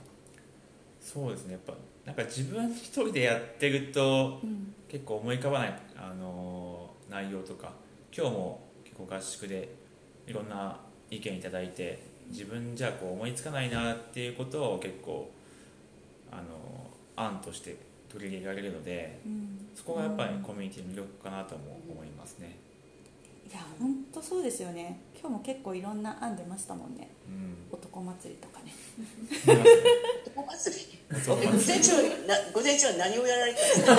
[1.00, 1.52] そうですね。
[1.54, 4.74] やっぱなんか自分一人でやってるとう、うん。
[4.88, 7.72] 結構思い浮かばない、あのー内容とか
[8.16, 9.68] 今日も結構合宿で
[10.28, 10.78] いろんな
[11.10, 15.30] 意見いただいて自分じゃこう思いつかないなっていうことを結構、
[16.30, 16.70] あのー
[17.20, 17.76] 案として
[18.10, 19.68] 取り入れられるのでうん。
[19.74, 22.58] そこがやっぱりコミュニティの魅力かなとも思いますね、
[23.48, 25.00] いや本当そうですよね。
[25.18, 27.08] 今日も結構いろんな案出ましたもんね。
[27.28, 28.74] うん、男祭りとかね。
[30.26, 33.96] 男祭り午前中はな午前中は何をやられてた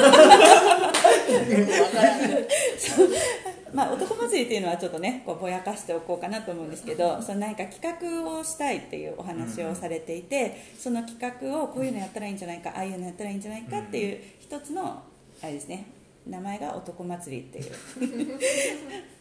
[3.74, 15.04] まあ、男祭りっていうのはちょっとねこうぼやかしておこうかなと思うんですけどその何か企画をしたいっていうお話をされていてその企画をこういうのやったらいいんじゃないかああいうのやったらいいんじゃないかっていう一つの
[15.42, 17.74] あれですね名前が男祭りっていう。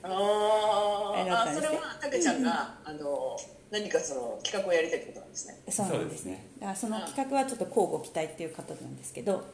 [0.02, 3.38] ああそれはたけちゃんが、あの
[3.70, 6.46] 何かその企画をやりたいってことなんですね、そうなんですね。
[6.58, 9.44] だからその企画はちょっと交互期待っていう方なんですけど、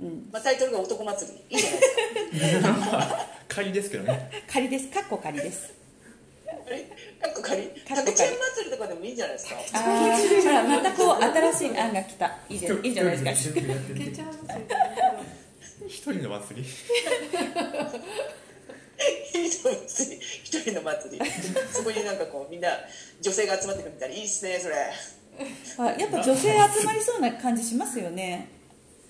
[0.00, 1.56] うん、まあ、タイトルが男祭り。
[1.56, 3.26] いいじゃないですか。
[3.48, 4.30] 仮ですけどね。
[4.50, 4.88] 仮です。
[4.88, 5.72] かっこ仮です。
[6.46, 6.80] あれ
[7.20, 7.62] かっこ仮？
[7.62, 7.96] かっこ仮。
[7.96, 9.56] たけちゃん祭りとかでもいいんじゃないですか？
[9.74, 9.80] あ
[10.60, 12.38] あまたこう新しい案が来た。
[12.48, 13.30] いいじゃいいじゃないですか。
[13.30, 14.66] 一人で全部やっててけちゃう一人の祭り
[16.04, 16.68] 一人の祭り。
[20.44, 21.30] 一人の祭り。
[21.72, 22.68] そこになんかこうみんな
[23.22, 24.14] 女性が集まってくるみたいな。
[24.14, 24.74] いいっすねそれ。
[25.78, 28.48] あやっぱ女性集まりそうな感じしますよね、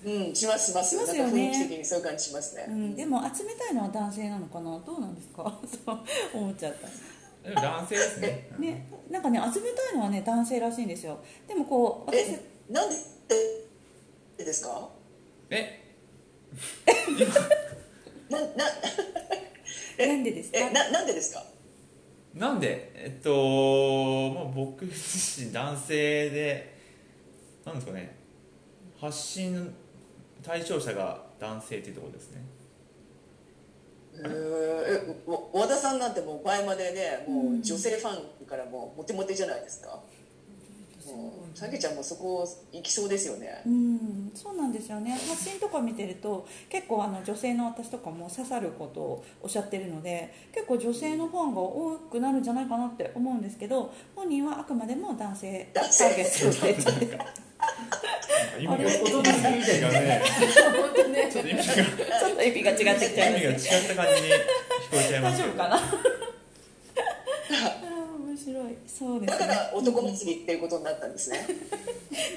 [0.05, 0.95] うんしますします。
[0.95, 1.49] しますよね。
[1.49, 4.79] なんか雰囲気的にそういう感じしますね、うん、でも集めたいのは男性なのかな？
[4.79, 5.59] どうなんですか？
[5.85, 5.99] そう
[6.33, 6.75] 思っちゃっ
[7.43, 7.61] た。
[7.61, 8.49] 男性ですね。
[8.57, 11.19] ねなんかね集めたいのはね男性らしいんですよ。
[11.45, 12.39] でもこう私え
[12.71, 12.95] なんで
[14.39, 14.89] えですか？
[15.51, 15.84] え
[18.29, 18.47] なな
[19.97, 20.57] えなんでですか？
[20.59, 21.45] えななんでですか？
[22.33, 22.91] なんで？
[22.95, 26.75] えっと、まあ、僕自身男性で
[27.65, 28.15] なんですかね？
[28.99, 29.73] 発信
[30.43, 32.41] 対象者が男性っていうところですね。
[34.17, 35.15] えー。
[35.27, 40.01] えわ和田さんなんてもう前までねもう女性ファンからもうモテモテじゃないですか
[41.53, 43.61] さけちゃんもそこ行きそうですよね。
[43.65, 45.11] うんそうなんですよね。
[45.11, 56.71] 発信とか見てると結構あの女性の私とかも刺さることをおっしゃってるので結構女性のファンが多くなるんじゃないかなって思うんですけど本人はあくまでも男性ターゲットで。
[56.71, 57.17] って言って
[58.59, 58.85] 今あれ？
[58.85, 60.21] 男祭りみたいなね
[60.77, 61.73] 本当ねちょっと意味が。
[61.73, 64.33] ちょっと意味が違ってきちゃいます意味が違った感じに聞
[64.91, 65.79] こえちゃいます大丈夫かな？
[68.97, 69.39] そうですね。
[69.39, 71.45] だから男祭りっていうことになったんですね。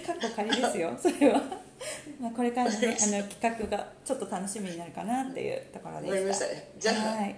[0.04, 1.40] かっこ仮ですよそれは。
[2.20, 6.46] まあこれからのね あの企画がちょっと楽しみになるかなっていうところわかりまでしした。
[6.46, 7.36] たねじゃあ、はい。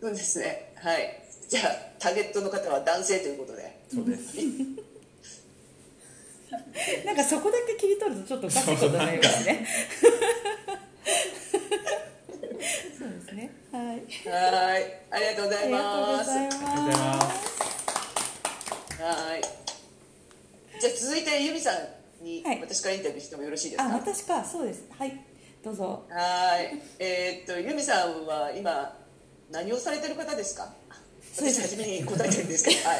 [0.00, 0.72] そうですね。
[0.76, 1.22] はい。
[1.48, 1.64] じゃあ
[1.98, 3.80] ターゲットの方は男性ということで。
[3.92, 4.36] そうです。
[7.04, 9.66] なんかそこだけ切り取るとちょっとおかしいことになりますね。
[12.98, 13.84] そうですねはい。
[13.84, 14.84] はい。
[15.10, 16.30] ありがとうございます。
[16.30, 17.26] ありがとうございまます。
[19.02, 19.42] はい。
[20.80, 22.60] じゃあ続いて由美さんにはい。
[22.60, 24.44] 私からインタビューしてもよろしいですか、あ私か。
[24.44, 24.84] そうです。
[24.98, 25.18] はい。
[25.64, 26.04] どうぞ。
[26.10, 26.82] はい。
[26.98, 28.94] えーっと、由美さんは今、
[29.50, 30.68] 何をされてる方ですか？
[31.32, 31.62] そうです。
[31.62, 32.98] 私初めに答えてるんですけど、 はい。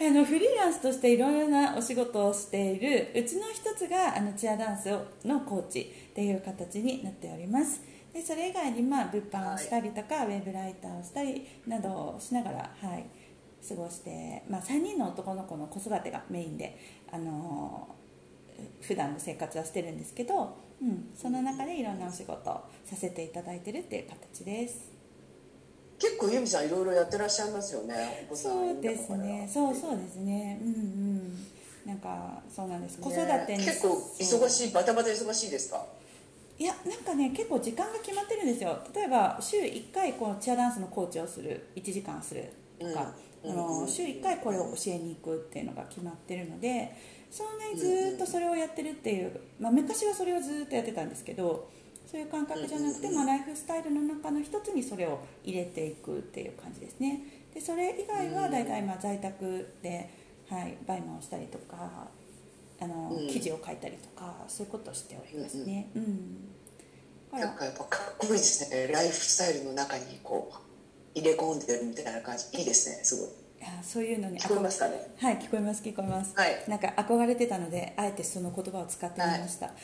[0.00, 4.88] あのフリーランスとしていろいろなお仕事をしているうちの一つがあのチアダンス
[5.24, 7.82] のコーチっていう形になっております。
[8.14, 13.04] でそれ以外にまあ物販をしたりとか、ウェブライターをしたりなどをしながら、はい、
[13.68, 16.78] 過ごして、まあ、3人の男の子の子育てがメインで、
[17.12, 17.94] あの
[18.80, 24.90] 普段の生活はしてるんですけど、うん、その中でいろんなお仕事をさせていただいてるっていう形です。
[25.98, 28.26] 結構由美さんいろいろやってらっしゃいますよね。
[28.32, 29.46] そうですね。
[29.52, 30.58] そうそうですね。
[30.62, 31.46] うんうん。
[31.84, 32.98] なんかそうなんです。
[32.98, 35.86] 子育てに、結構忙しい、バタバタ忙しいですか？
[36.58, 38.78] いやなんかね結構時間が決まってるんですよ。
[38.94, 41.68] 例えば週1回こうチアダンスのコーチをする。
[41.76, 42.44] 1時間する
[42.78, 43.12] とか、
[43.44, 43.88] うんあのうん。
[43.88, 46.96] 週1回これを教えに行くっていうのが決まってるので
[47.30, 51.68] そんなにずーっとそれをやってるっていう、まあ、昔はそれをずーっとやってたんですけど
[52.10, 57.20] そういう感覚じゃなくて、まあ、ライフスタイルの中の一つにそれを入れていくっていう感じですね。
[57.52, 60.08] でそれ以外は大体まあ在宅で、
[60.48, 62.08] はい、バイマンをしたりとか
[62.80, 63.28] あの、うん。
[63.28, 65.90] 記事を書いたりとかそういうことをしておりますね。
[65.94, 66.48] うん、
[67.32, 68.88] だからなんかやっぱかっこいいですね。
[68.92, 70.56] ライフスタイルの中にこう、
[71.18, 72.58] 入れ込んでるみたいな感じ。
[72.58, 73.28] いいですね、すごい。
[73.58, 75.14] いやそういうのに聞こえますかね。
[75.18, 76.64] はい聞こえます聞こえます、はい。
[76.68, 79.70] なんか憧れてたのであえてその言葉を使ってみました、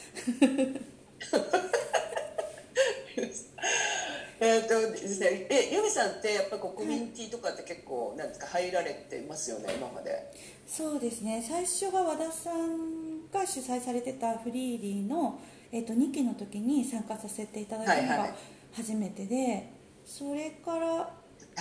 [4.44, 10.32] えーっとですね、え、由美さんってやっぱこうコミュニティとかって結構、なんですか、入られてますよね、今まで。
[10.66, 11.44] そうですね。
[11.48, 15.38] 最初が和田さんが主催されてたフリーリーの、
[15.70, 18.34] えー、と2期の時に参加させていただいたのがはいはい。
[18.72, 19.70] 初めてで、
[20.04, 21.14] それから、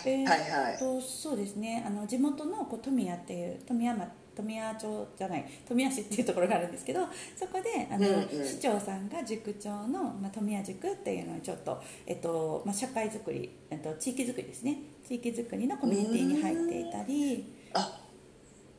[0.04, 0.50] えーはい。
[0.50, 1.84] はいとそうですね。
[1.86, 7.02] あの地元のこう富谷っていう富山富谷町じゃない富谷市っていうところがあるんですけど
[7.36, 8.46] そこであの、うんうん。
[8.46, 14.78] 市長さんが塾長の、まあ、富谷塾っていうのにちょっと、えっとまあ、社会づくり、えっと、地域づくりですね。
[15.08, 17.54] 地域づくりのコミュニティに入っていたり。
[17.74, 18.00] あ、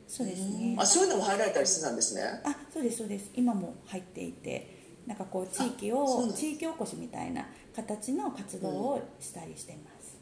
[0.07, 0.75] そうですね。
[0.79, 2.21] あ、そういうのも入られたりしてたんですね。
[2.43, 3.29] あそうですそうです。
[3.35, 10.17] 今も入っていてなんかこう地域を地域おこしみたいな形の活動をしたりしてます、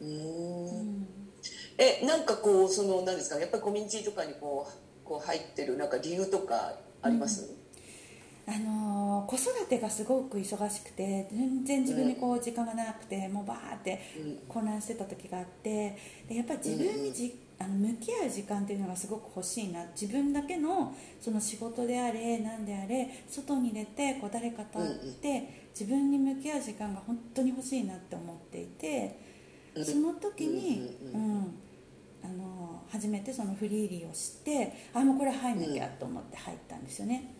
[0.00, 0.92] うーはい、うん。
[1.00, 1.23] ん
[1.76, 3.40] えなんかこうその何ですか？
[3.40, 7.50] やっぱりコミュニティとかにこうこう入ってるなんか理由とかあります、
[8.46, 14.38] あのー子育てがすごく忙しくて全然自分にこう時間がなくて、もうバーってうん。
[14.48, 15.96] 混乱してた時があって
[16.28, 19.84] でやっぱり自分にじ、あの向き合う時間っていうのがすごく欲しいな。
[19.98, 29.18] 自分だけのその仕事であれ何であれ外に出てこう誰かと会って、自分に向き合う時間が本当に欲しいなって思っていて
[29.74, 29.84] うん。
[29.84, 31.54] その時に、ううんん
[32.24, 37.34] あの初めてそのフリーリーを知ってあもうこれ入んなきゃと思って入ったんですよね。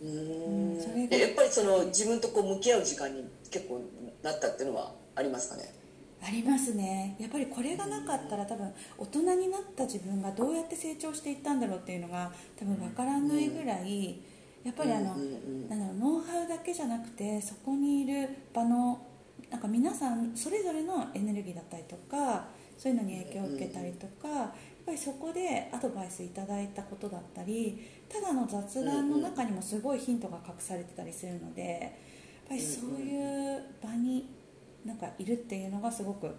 [0.00, 0.74] うーん。
[0.74, 3.80] うんそれやっぱりその自分とこう向き合う時間に結構
[4.22, 5.74] なったっていうのはありますかね？
[6.22, 7.16] ありますね。
[7.18, 14.20] やっぱりこれがなかったら多分大人になった自分がどうやって成長していったんだろうっていうのが多分分からないぐらい
[14.62, 15.16] やっぱりあの、
[15.70, 19.00] なんだろうノウハウだけじゃなくてそこにいる場の
[19.50, 22.44] なんか皆さんそれぞれのエネルギーだったりとか
[22.80, 24.50] そういうのに影響を受けたりとか、やっ
[24.86, 31.90] ぱりそこでアドバイスいただいたことだったりただの雑談の中にもすごいヒントが隠されてたりするのでやっ
[32.48, 34.26] ぱりそういう場に
[34.86, 36.34] なんかいるっていうのがすごく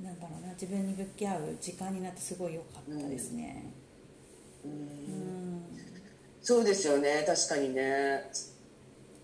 [0.00, 3.72] なんだろうな自分に向き合う時間になってすごい良かったですね。
[4.64, 5.56] ううん。
[5.58, 5.62] ん
[6.42, 7.24] そうですよね。
[7.26, 8.24] 確かにね。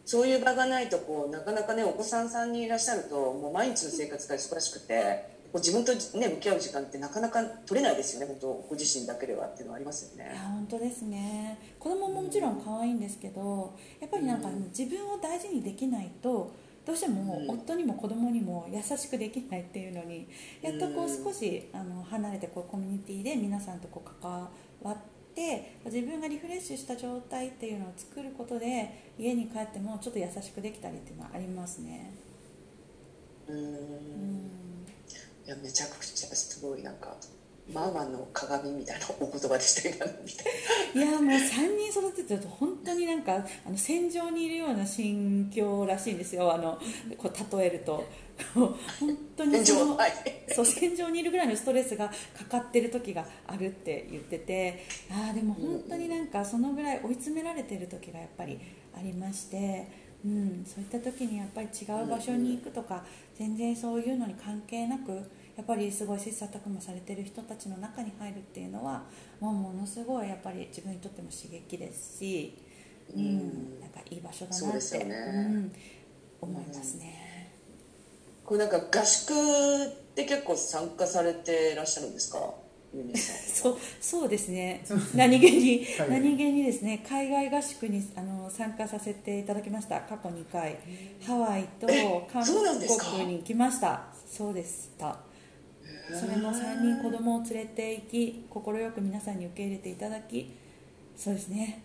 [0.04, 8.26] そういう場がないとこうなかなかねお子さん3人いらっしゃるともう毎日の生活が忙しくてこう自分と、ね、向き合う時間ってなかなか取れないですよね。
[8.26, 10.38] 本当ご自身だけではっていうのはありますよいやね。
[10.38, 11.58] 本当ですね。
[11.78, 14.64] 子供ももちろん可愛いんですけどやっぱりなんかうん。
[14.76, 16.52] 自分を大事にできないと
[16.86, 17.50] どうしてもうん。
[17.50, 20.28] 夫にも子供にも優しくできないっていうのに
[20.62, 21.24] やっとこううん。
[21.24, 24.30] 少しあの離れてこうコミュニティで皆さんとこう関
[24.82, 24.96] わっ
[25.34, 32.12] て自分がリフレッシュした状態っていうのを作ることで家に帰ってもちょっと優しくできたりっていうのはありますね。
[33.48, 34.80] うん
[35.46, 37.16] いやめちゃくちゃすごいなんか
[37.72, 40.50] マーマンの鏡みたいなお言葉でした今のみたい
[40.94, 46.53] いやもう3人育ててると本当になんかあの戦場にいるような心境らしいんですよ。
[46.53, 46.79] あの
[47.16, 48.05] こう例えると。
[48.55, 48.74] 本
[49.37, 49.98] 当なにその
[50.48, 58.59] そう戦場にいるぐらいのストレスがかかってる時があるって言っててああでも本当になんかそのぐらい追い詰められてる時がやっぱり
[58.96, 59.88] ありまして、
[60.24, 63.05] うん、そういった時にやっぱり違う場所に行くとか
[63.40, 65.12] 全然そういうのに関係なく
[65.57, 69.05] やっぱりすごい切磋琢磨されてる人たちの中に入るっていうのは
[69.40, 72.59] もうものすごいやっぱり自分にとっても刺激ですし、
[73.16, 73.81] うんうん。
[73.81, 75.16] なんかいい場所だなって、よね。
[75.48, 75.72] うん、
[76.42, 77.50] 思いますね。
[78.44, 79.35] これなんか合宿っ
[80.14, 82.38] て結構参加されていらっしゃるんですか？
[82.94, 84.83] ユ そうそうですね。
[85.14, 90.00] 何気にはい何気にですね海外合宿にあの参加させていただきました。
[90.00, 90.76] 過去2回。
[91.24, 91.87] ハワイと
[92.33, 94.07] 韓国に行きました。
[94.29, 95.18] そうでした。
[96.18, 100.53] それも3人子供を連れて行き快く皆さんに受け入れていただき
[101.16, 101.83] そうですね。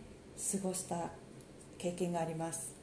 [0.52, 1.12] 過ごした
[1.78, 2.74] 経験があります。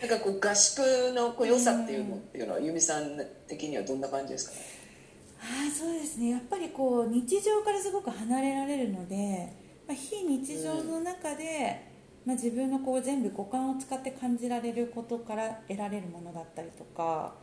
[0.00, 0.78] なんかこう合宿
[1.14, 4.54] のこう良さっていうのっていうのはユミさん的にはどんな感じですか？
[4.56, 4.60] ね
[5.42, 6.30] ああそうですね。
[6.30, 9.52] やっぱりこう日常からすごく離れられるので、
[9.86, 11.90] まあ、非日常の中で、
[12.24, 17.34] まあ、自分のこう全部五感を使って感じられることから得られるものだったりとか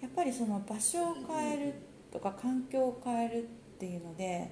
[0.00, 1.74] やっぱりその場所を変える
[2.12, 3.46] とか環境を変えるっ
[3.78, 4.48] ていうのでや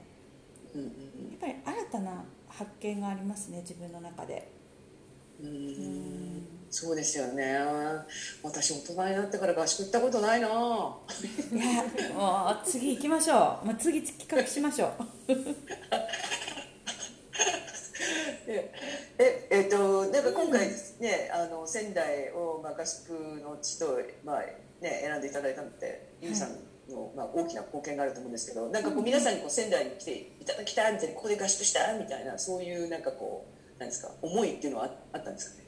[0.76, 0.88] うんうん。
[0.88, 0.90] っ
[1.40, 4.53] ぱり新たな発見がありますね自分の中で。
[5.44, 5.48] うん。
[5.48, 7.56] ううんんそうですよね。
[8.42, 10.48] 私大人になってから合宿行ったことないな。
[10.48, 10.56] いや
[12.12, 14.90] もう次行きましょう、まあ、次企画しましょう。
[18.48, 18.72] え
[19.18, 26.50] ええっとなんか今回ですね、あの仙台を、まあ、合宿の地と、まあね、選んでいただいたのってユミさん
[26.90, 34.10] の、まあ、大きな貢献があると思うんですけどなんかこう皆さんにこう仙台に来ていただきたいみたいなここで合宿したいみたいなそういうなんかこうなんですか？
[34.22, 35.64] 思いっていうのはあったんですかね？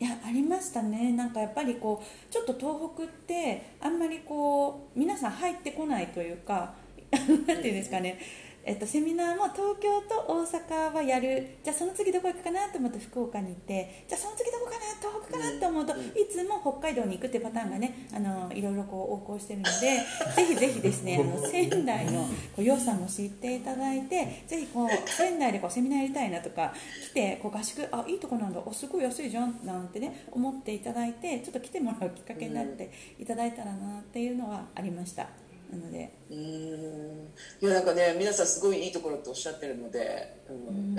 [0.00, 1.12] いやありましたね。
[1.12, 6.74] なんかやっぱりこうちょっと東北ってあんまりこう皆さん入ってこないというか
[7.12, 8.18] なんていうんですかね、
[8.64, 11.58] えっと、セミナーも東京と大阪はやる。
[11.62, 14.04] じゃあその次どこ行くかなと思って福岡に行って。
[14.08, 16.00] じゃあその次どこかな東北かなと思うと、うん。
[16.00, 19.70] いつも北海道に行くっていうパターンがねあのいろいろこう横行してるので
[20.36, 22.22] ぜひぜひですねあの仙台の
[22.54, 26.72] こう良さも知っていただいてぜひこう仙台でこうセミナーやりたいなとか
[27.10, 28.62] 来てこう合宿あいいとこなんだ。
[28.64, 35.41] あすごい安いじゃんなんてね思っていただいてちょっと来てもらうきっかけになっていただいたらなっていうのはありました
[35.72, 36.12] なので。
[36.30, 37.28] うーん。
[37.60, 40.94] いやなんかね皆さんすごいいいところっておっしゃってるので、うん。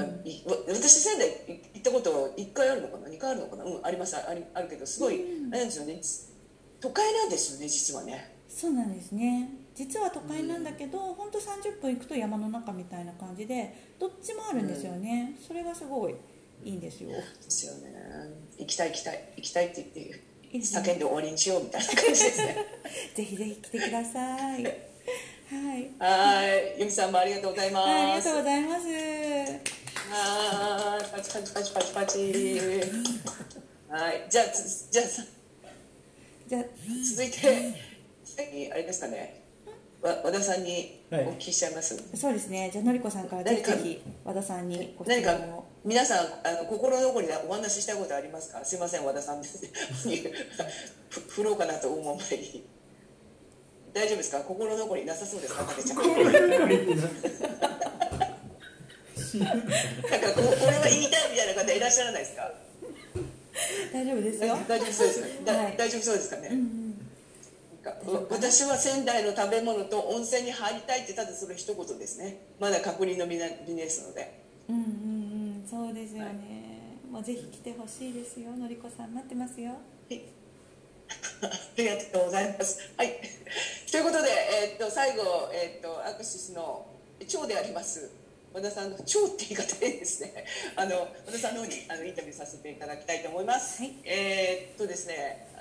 [0.67, 1.29] 私仙台
[1.73, 3.63] 行ったこと1回あるのかな？2回あるのかな？
[3.63, 4.15] うんあります。
[4.17, 5.17] ありあるけどすごい、あ
[5.53, 6.01] れなんですよね。
[6.81, 8.35] 都会なんですよね実はね。
[8.49, 9.49] そうなんですね。
[9.73, 16.15] 実は都会なんだけど、本当30分行くと山の中みたいな感じでどっちもあるんですよね、それがすごい
[16.63, 17.09] いいんですよ。
[17.09, 17.91] ですよね。
[18.59, 20.21] 行きたい行きたい行きたいって言って
[20.59, 22.65] 叫んで終わりにしようみたいな感じですね。
[23.15, 24.63] ぜひぜひ来てください。
[24.63, 25.89] はい。
[25.99, 26.79] はい。
[26.79, 27.87] 由美さんもありがとうございます。
[27.87, 28.87] はいありがとうございます。
[30.09, 31.05] はい。
[31.11, 32.19] パチパチパチパチパチ。
[33.89, 34.27] はい。
[34.29, 35.23] じゃあつじゃあさ
[36.47, 36.63] じゃあ。
[37.03, 37.93] 続いて
[38.23, 39.17] 次あれですかね。
[39.17, 39.42] わ
[40.03, 41.25] 和田さんにおはい。
[41.35, 42.69] 聞きしちゃいます、そうですね。
[42.73, 48.65] じゃあのりこさんからぜひぜひ和田さんにご質何か問を皆さんあの心残りでお話ししたいことありますか？
[48.65, 52.63] すいません和田さんにふ 振ろうかなと思う前に。
[53.93, 54.39] 大丈夫ですか？
[54.41, 55.63] 心残りなさそうですか？
[55.63, 55.97] かけちゃん。
[55.97, 56.15] なんか
[60.35, 62.51] ここれは言いたいみたいな方いらっしゃらないですか？
[63.93, 64.57] 大丈夫ですよ。
[64.67, 65.77] 大丈夫そうですか、だはい。
[65.77, 66.82] 大丈夫そうですかね、うん
[68.29, 72.37] 私は仙台の食べ物と温泉に入りたいってただそれ一言ですね。
[72.59, 74.41] まだ確認の身な身ですので。
[74.69, 74.85] うんうんう
[75.65, 75.67] ん。
[75.69, 79.13] そうですよね、もうぜひ来てほしいですよのりこさん。
[79.13, 79.71] 待ってますよ。
[79.71, 79.77] は
[80.09, 80.21] い。
[81.43, 82.79] ありがとうございます。
[82.95, 83.19] はい。
[83.91, 86.85] ということで、えーっと最後、えーっとアクシスの
[87.27, 88.09] 長であります。
[88.53, 90.45] 和田さんの長って言い方でですね。
[90.77, 93.81] あの和田さんの方にあのインタビューさせていただきたいと思います。
[93.81, 93.93] はい。
[94.05, 95.52] えーっとですね。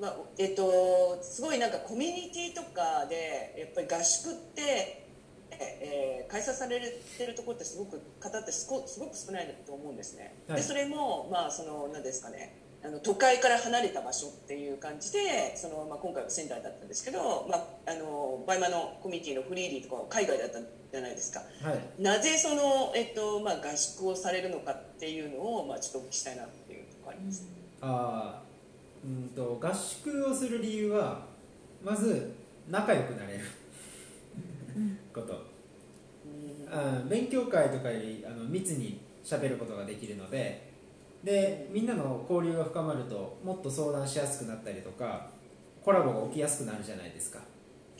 [0.00, 5.04] まあえーっとすごいなんかコミュニティとかでやっぱり合宿って。
[5.60, 10.36] えー開催されてるところってすごく方ってすごすごく少ないと思うんですね。
[10.46, 10.58] はい。
[10.58, 12.54] でそれもまあその何ですかね。
[12.84, 21.40] あの都会から離れた場所っていう感じでその、まあ、今回は仙台だったんですけど、まあ、あのバイマーのコミュニティのフリーリーとかは海外だったじゃないですか。
[21.62, 22.02] はい。
[22.02, 27.48] なぜその、えっとまあ、合宿をされるのかっていうのを、まあ、ちょっとお聞きしたいなっていうところあります、
[27.80, 28.47] あー
[29.04, 31.26] うんと合宿をする理由は
[31.84, 32.34] まず
[32.68, 33.44] 仲良くなれる
[35.12, 35.48] こと。
[36.70, 40.70] あー勉強会とかよりあの密に喋ることができるので
[41.24, 45.28] でみんなの交流が深まるともっと相談しやすくなったりとか
[45.82, 47.40] コラボが起きやすくなるじゃないですか、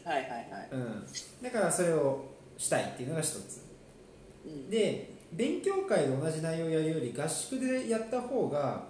[0.05, 1.07] はいはいはい、うん、
[1.43, 2.27] だからそれを
[2.57, 3.65] したいっていうのが一つ。
[4.47, 4.71] うん。
[4.71, 8.85] で勉強会で同じ内容をやるより合宿でやった方が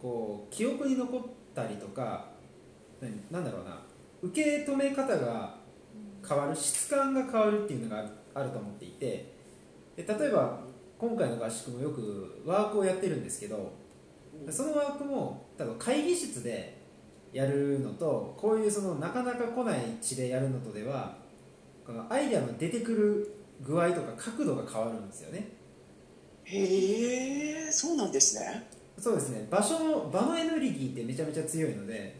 [0.00, 1.22] こう記憶に残っ
[1.54, 2.26] たりとか
[3.00, 3.80] 何なんだろうな。
[4.22, 5.56] 受け止め方が
[6.26, 9.32] 変わる質感が変わるっていうのがあると思っていて。
[9.96, 10.58] で例えば
[10.98, 13.72] 今回の合宿もよくワークをやってるんですけど
[14.50, 16.78] そのワークも多分会議室で
[17.32, 21.16] やるのとこういうそのなかなか来ない地でやるのとでは
[21.84, 25.48] このアイデアの出てくる具合とか角度が変わるんですよね。
[26.44, 28.68] へえそうなんですね、
[28.98, 29.46] そうですね。
[29.50, 32.16] 場所の場のエネルギーってめちゃめちゃ強いので。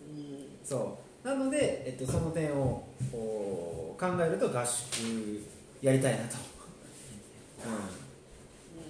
[0.00, 1.28] うんそう。
[1.28, 5.44] なので、えっと、その点を考えると合宿
[5.80, 6.36] やりたいなと、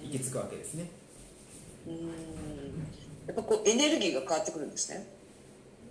[0.03, 0.89] うん、行き着くわけですね。
[1.87, 1.95] うん。
[3.27, 5.07] やっぱこうエネルギーが変わってくるんですね。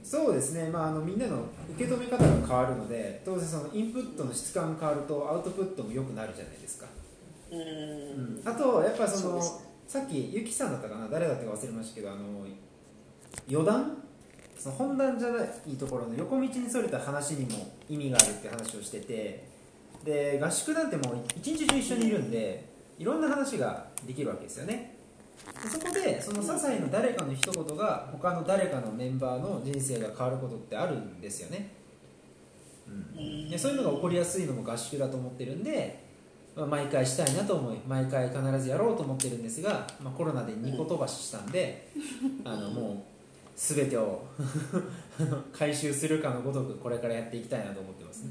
[0.03, 1.45] そうですね、まあ、あのみんなの
[1.77, 6.87] 受け止め方が変わるので当然そのインプットの質感が変わるとアウトプットも良くなるじゃないですか、
[7.53, 7.61] うん。
[7.61, 9.41] うん、あとやっぱその
[9.87, 11.09] さっきゆきさんだったかな？
[11.09, 12.47] 誰だったか忘れましたけどあの
[13.51, 13.99] 余談
[14.59, 19.45] その本談じゃないところの横道にそれた話にも意味があるって話をしてて
[20.05, 22.65] で合宿なんてもう一日中一緒にいるんで
[22.99, 24.97] いろんな話ができるわけですよね。
[25.63, 31.73] でそこでその些細な誰かの一言が他の誰かのメンバーの人生が変わることってあるんですよね、
[32.87, 36.05] うん、でそういうのが起こりやすいのも合宿だと思ってるんで、
[36.55, 41.89] 毎回したいなと思い毎回必ずやろうと思ってるんですが、まあ、コロナで2個飛ばししたんで
[42.45, 42.97] あのもう
[43.57, 44.23] 全てを
[45.53, 48.31] 回収するかのごとくこれからやっていきたいなと思ってますね。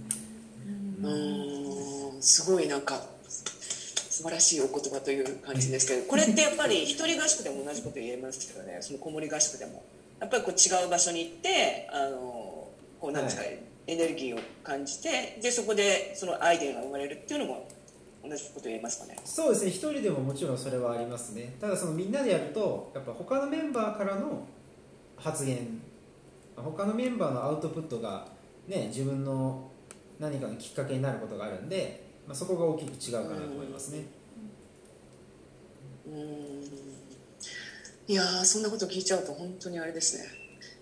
[1.04, 2.22] うん。
[2.22, 8.80] すごいなんか素晴らしいお言葉という感じですけど これってやっぱり一人合宿でも同じこと言えますけどね。
[8.82, 9.84] その子守合宿でも。
[10.20, 12.68] やっぱりこう違う場所に行ってあの
[13.00, 13.48] こうなんですか、は
[13.88, 17.68] エネルギーを感じてでそこでそのアイデアが生まれるっていうのも
[18.24, 19.18] 同じこと言えますかね？
[19.26, 21.56] そうですね一人でももちろんそれはありますね。
[21.60, 24.46] ただそのみんなでやるとやっぱ他のメンバーからの
[25.18, 25.82] 発言
[26.56, 28.28] 他のメンバーのアウトプットが
[28.68, 29.70] ね自分の
[30.20, 34.04] 何かのきっかけになることがあるんで、まあ、そこが大きく違うかなと思いますね。
[36.08, 36.14] うん。
[38.08, 40.26] いやーそんなこと聞いちゃうと本当にあれですね。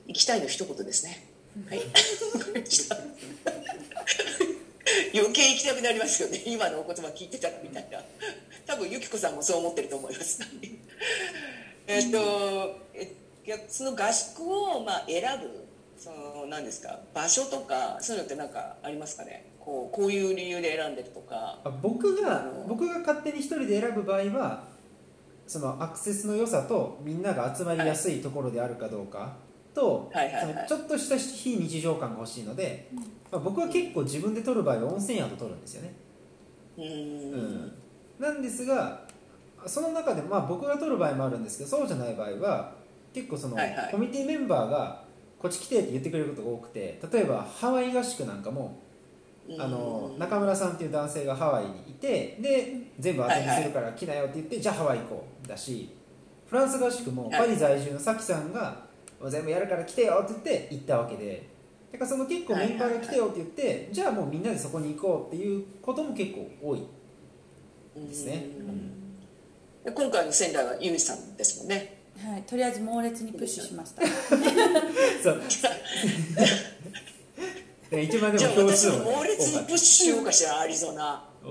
[0.08, 1.26] 行きたいの一言ですね。
[1.70, 1.82] はい
[5.14, 6.42] 余計行きたくなりますよね。
[6.48, 8.02] 今のお言葉聞いてたらみたいな。
[8.66, 10.40] 多分由紀子さんもそう思ってると思います。
[11.88, 13.16] えっとえ
[13.68, 15.66] その合宿をまあ選ぶ
[15.98, 19.46] その何ですか場所とかそういうのって何かありますかね？
[19.60, 21.60] こうこういう理由で選んでるとか。
[21.64, 24.64] あ僕が僕が勝手に一人で選ぶ場合は
[25.48, 29.36] そのアクセスの良さとみんなが集まりやすいところであるかどうか
[29.74, 30.68] と、はいはいはい。
[30.68, 32.90] ちょっとした非日常感が欲しいので、
[33.32, 35.96] まあ、僕は結構自分で撮る場合は温泉宿撮るんですよね、
[36.78, 36.86] うん。
[36.86, 37.72] ん。
[38.20, 39.02] なんですが
[39.66, 42.74] その中でまあ僕が撮る場合もあるんですけどそうじゃない場合は
[43.14, 43.92] 結構その、はいはい。
[43.92, 45.04] コミュニティメンバーが
[45.38, 48.78] こっち来てって言ってくれることが多くて例えばハワイ合宿なんかも
[49.58, 55.48] あのうん中村さんっていう男性がハワイにいてで全部当てにするから来なよって言って、じゃあハワイ行こう。
[55.48, 55.90] だし
[56.48, 57.40] フランス合宿もはい。
[57.40, 58.89] パリ在住のサキさんが
[59.28, 61.50] 全部やるから来てよって言って行ったわけで。
[61.92, 66.84] だからその結構メンバーが来てよって言って、じゃあもうみんなでそこに行こうっていうことも結構多い
[67.96, 68.46] ですね、
[69.84, 72.00] で今回の仙台はユミさんですもんね。
[72.24, 74.04] はい、とりあえず猛烈にプッシュしました。
[75.24, 75.42] そう
[77.90, 81.26] で一番でじゃあ私も猛烈にプッシュしようかしらアリゾナ。
[81.42, 81.48] ア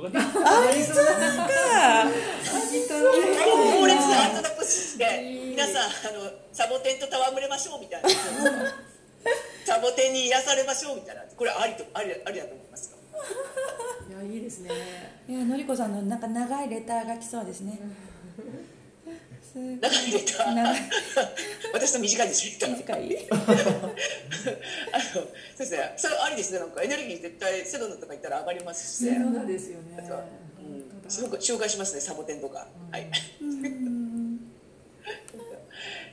[0.73, 1.03] リゾナ
[1.49, 2.05] か。
[2.05, 5.05] 猛烈なアリゾナプッシュして
[5.51, 5.87] 皆さんあ
[6.17, 8.09] のサボテンと戯れましょうみたいな。
[9.65, 11.23] サボテンに癒されましょうみたいな。
[11.23, 12.97] これありとありありだと思いますか？
[14.09, 14.71] いやいいですね。
[15.29, 17.81] いやのりこさんのなんか長いレターが来そうですね
[19.53, 20.45] すごい長いレタ。
[20.45, 20.81] ー長い。
[21.73, 23.29] 私と短いです短い。
[23.31, 25.29] あのそう
[25.59, 25.95] ですね。
[25.97, 26.83] それありですねなんか。
[26.83, 29.97] エネルギー絶対セドナとか行ったら上がりますしね、そうなんですよね。
[30.59, 30.63] う
[31.03, 33.07] ん、紹介しますねサボテンとか、はい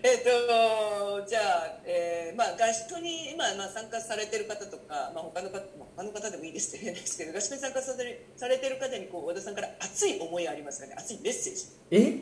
[0.04, 10.96] えっとじゃあ、えーまあ、合宿に今、まあ、参加されてる方とか、まあ、他の方まあ他の方でもいいですっですけど合宿に参加されてるされてる方にこう和田さんから熱い思いありますかね。
[10.98, 11.66] 熱いメッセージ。
[11.92, 12.18] え？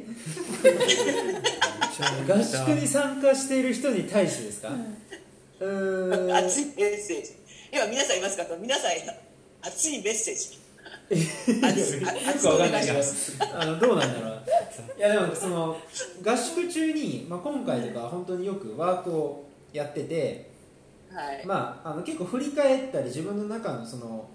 [2.27, 4.69] 合宿に参加している人に対してですか、
[5.59, 6.35] うーん。
[6.35, 7.33] 熱いメッセージ。
[7.71, 8.45] 今皆さんいますか？
[8.45, 9.13] と皆さんへの
[9.61, 10.59] 熱いメッセージ
[11.09, 11.17] よ
[12.41, 12.99] くわかんないけど。
[13.59, 14.43] あのどうなんだろう
[14.97, 15.77] いやでもその
[16.23, 20.51] 合宿中に、まあ、今回とか本当によくワークをやってて、
[21.11, 21.45] はい。
[21.45, 24.29] まあ、あの結構振り返ったり自分の中のその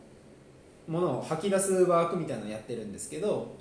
[0.87, 3.57] ものを吐き出すワークみたいなのをやってるんですけど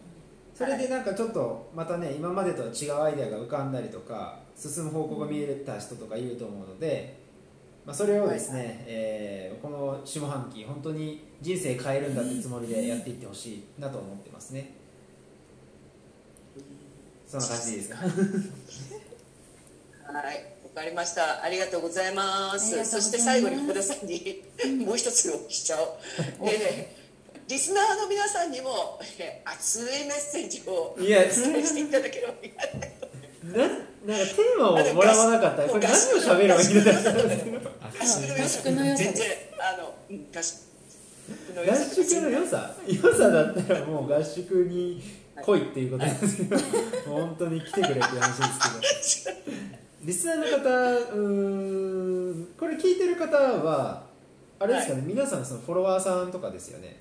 [0.53, 7.27] それでなんかちょっとまたね今までとは違うアイデアが浮かんだりとか進む方向が見えた人とかいると思うので、
[7.88, 14.72] まあ、それをですね、えーこの下半期本当に人生変えるんだってつもりでやっていってほしいなと思ってますね
[17.28, 17.98] そんな感じでいいですか？
[20.14, 21.44] はい、わかりました。
[21.44, 22.92] ありがとうございますす。
[22.92, 24.44] そして最後に福田さんに
[24.86, 25.90] もう一つお聞きしちゃおう。
[26.50, 27.08] えー
[27.50, 33.07] リスナーの皆さんにも、えー熱いメッセージをいやお伝えしていただければありがたいと
[33.44, 35.64] ななんかテーマをもらわなかった。
[35.64, 36.92] らこれ何を喋ればいいんだ
[38.02, 39.28] 合宿の良さ全然
[39.60, 40.68] あのうん合宿
[41.56, 42.76] の良合さ宿の良さ？
[42.88, 45.02] 良さだったらもう合宿に
[45.42, 46.58] 来いっていうことなんですけど、
[47.08, 48.44] 本当に来てくれって話で
[49.04, 49.38] すけど。
[50.04, 50.70] リスナーの方
[51.16, 54.06] うーんこれ聞いてる方は
[54.60, 56.98] あれですかね、皆さんそのフォロワーさんとかですよね。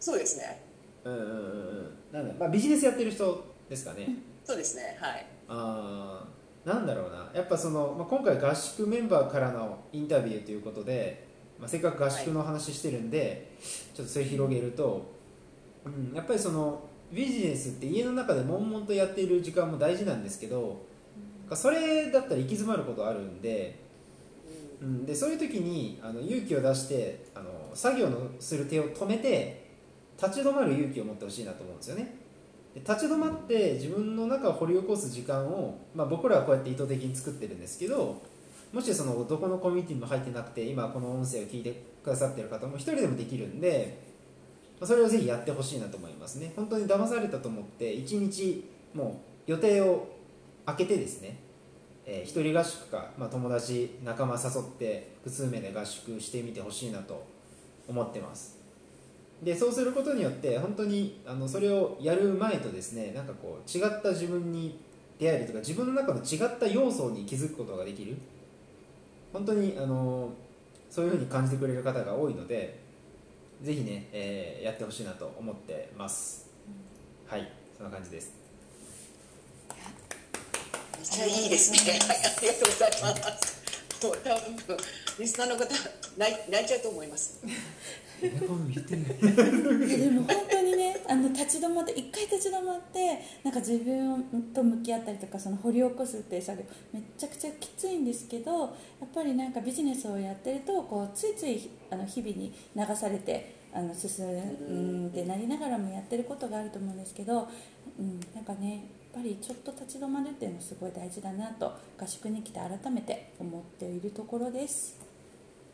[0.00, 0.62] そうですね。
[1.04, 1.90] うんうんうんうん。
[2.12, 4.08] なんだ、まあ、ビジネスやってる人ですかね、
[4.48, 4.96] そうですね。
[4.98, 5.26] はい。
[5.46, 11.26] あーなんだろうなやっぱその、まあ、今回合宿メンバーからのインタビューということで、
[11.58, 13.52] まあ、せっかく合宿の話してるんで、
[13.94, 15.06] ちょっとそれ広げると、
[15.84, 16.80] うん、やっぱりその
[17.12, 20.82] ビジネスって家の中で悶々とやっている時間も大事なんですけど、
[21.52, 23.78] それだったら行き詰まることあるんで,、
[24.80, 29.68] うん、でそういう時にあの勇気を出してあの作業のする手を止めて
[30.20, 32.17] 立ち止まる勇気を持ってほしいなと思うんですよねで
[32.86, 38.20] 立ち止まって自分の中を掘り起こす時間を、まあ、僕らはこうやって意図的に作ってるんですけど
[38.72, 43.98] もしそのどこのコミュニティにも入ってなくて今この音声を聞いてくださってる方も一人でもできるんで、
[44.80, 46.52] ま、それをぜひやってほしいなと思いますね。
[46.54, 50.08] 本当に騙されたと思って一日もう予定を
[50.66, 51.38] 空けてですね、
[52.04, 57.26] えー一人合宿か、まあ、友達仲間誘って複数名で合宿してみてほしいなと
[57.88, 58.57] 思ってます。
[59.42, 64.78] でそうすることによって本当にあのそれをやる前とですねなんかこう違った自分に
[65.18, 68.16] 出会えるとか自分の中の違った要素に気づくことができる
[69.32, 70.30] 本当にあの
[70.90, 72.80] そういうふうに感じてくれる方が多いので
[73.62, 76.50] ぜひね、えーやってほしいなと思ってます
[77.26, 78.38] はいそんな感じです
[81.26, 81.98] いいですね。
[82.38, 83.57] ありがとうございます。
[84.02, 84.76] もう多分
[85.18, 85.64] リスナーの方
[86.16, 87.40] 泣い泣いちゃうと思います。
[88.20, 88.28] で
[90.10, 98.70] も本当にねあの立ち止まって一回立ち止まってなんか自分と向き合ったりとかその掘り起こすっていう作業めちゃくちゃきついんですけどやっ
[99.14, 107.48] ぱりなんかビジネスをやってるとこうついついあの日々に流されてあの進んでなりながらもやってることがあると思うんですけど、
[107.98, 108.84] うん、なんかね
[109.14, 114.98] ぱりちょっと立ち止まるっていうのすごい大事だなと合宿に来て改めて思っているところです。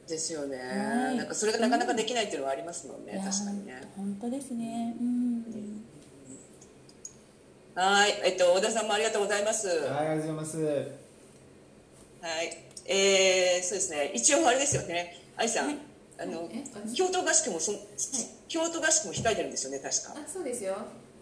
[0.08, 1.16] ですよね、はい。
[1.16, 3.82] なんかそれがなかなかできないっていうのはありますもんね、確かにね。
[3.96, 4.94] 本当ですね。
[5.00, 5.44] うん。
[7.74, 8.20] はい。
[8.24, 9.66] えっと小田さんもありがとうございます。
[9.68, 11.04] はいありがとうございます。
[12.24, 12.56] はい、
[12.86, 15.76] えー、そうですね、一応あれですよね、愛さん、はい。
[16.16, 16.48] あの
[16.94, 17.76] 京都合宿もそん、
[18.48, 20.14] 京都合宿も控えてるんですよね、確か。
[20.16, 20.74] あそうですよ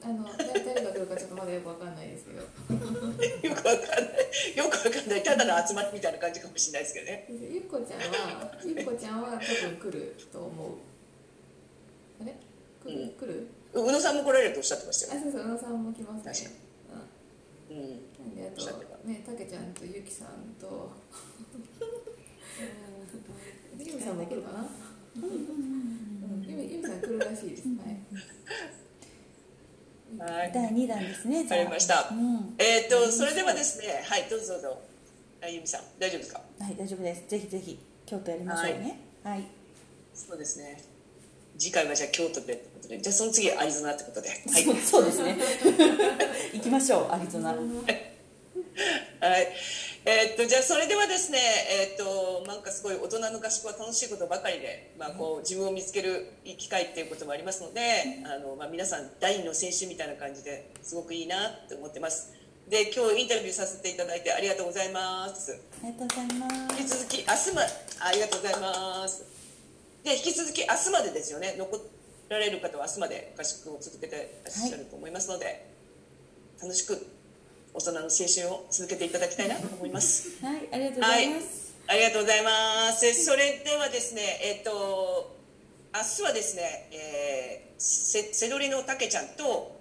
[0.05, 2.43] あの誰誰が来るかちょっとまだよくわかんないですけど。
[2.43, 7.27] よくわかんない、よくわかんない、ただの集まりみたいな感じかもしれないですけどね。
[7.31, 10.71] ゆっこちゃんはゆっこちゃんは多分来ると思う。
[12.23, 12.35] あれ？
[12.83, 13.11] 来る、うん。
[13.11, 13.47] 来る？
[13.75, 15.23] 宇野さんも来られるとおっしゃってましあたよ。
[15.23, 16.33] そうそう宇野さんも来ますね。
[16.33, 16.51] 確か
[17.71, 17.87] うん、うん。
[17.91, 20.91] なんであとねたけちゃんとゆきさんと。
[23.79, 24.69] ゆみさんも来るかな？
[25.17, 26.45] うん。
[26.47, 27.69] ゆみゆみさん来るらしいです。
[27.69, 28.03] はい
[30.23, 31.43] はい、第二弾ですね。
[31.43, 32.55] わかりましたうん。
[32.59, 34.83] えっ、と、それではですね、はい、どうぞどうぞ。
[35.43, 36.41] あゆみさん、大丈夫ですか？
[36.61, 37.23] はい、大丈夫です。
[37.29, 38.99] ぜひぜひ京都やりましょうね。
[39.25, 39.45] はい。
[40.15, 40.81] そうですね。
[41.59, 44.29] 次回はじゃあ京都でってことで、じゃあその次アリゾナってことで。
[44.29, 44.39] はい。
[44.65, 45.37] そうそうですね。
[46.55, 47.51] 行きましょう、アリゾナ。
[47.51, 47.59] はい。
[50.05, 51.39] えーっとじゃあそれではですね、
[51.71, 57.81] えーっとなんかすごい大人の合宿は楽しいことばかりで、まあ、こう自分を見つけるいい機会っていうこともありますので、
[58.27, 62.35] あのまあ、皆さん第二の青春みたいな感じですごくいいなって思ってます。
[62.69, 65.53] で今日インタビューさせていただいてありがとうございます。
[65.53, 66.81] ありがとうございます。
[66.81, 69.25] 引き続き明日まありがとうございます。
[70.03, 71.55] で引き続き明日までですよね。
[71.57, 71.79] 残
[72.29, 75.71] られる方は明日まで合宿を続けてらっしゃると思いますので、
[76.61, 77.07] 楽しく
[77.75, 81.73] 大人の青春を続けていただきたいなと思いますはい、ありがとうございます。
[81.89, 83.07] ありがとうございます。
[83.07, 85.37] えそれではですね、えっ、と
[85.93, 89.81] 明日はですね、えー、せせどりのたけちゃんと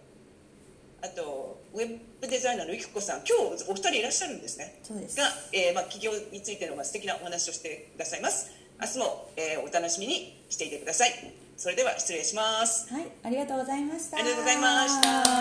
[1.04, 4.80] あとウェブデザイナーのゆきこさん、今日お二人いらっしゃるんですね。
[4.84, 5.16] そうです。
[5.16, 8.52] が、えーまあ企業についてのまあ素敵なお話をしてくださいます。
[8.82, 11.12] 明日も、えーお楽しみにしていてください。
[11.56, 12.92] それでは失礼します。
[12.92, 14.18] はい、ありがとうございました。
[14.18, 15.34] ありがとうございましたまた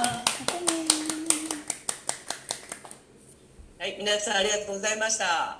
[0.72, 0.80] ね
[3.81, 5.59] はい、皆さんありがとうございました。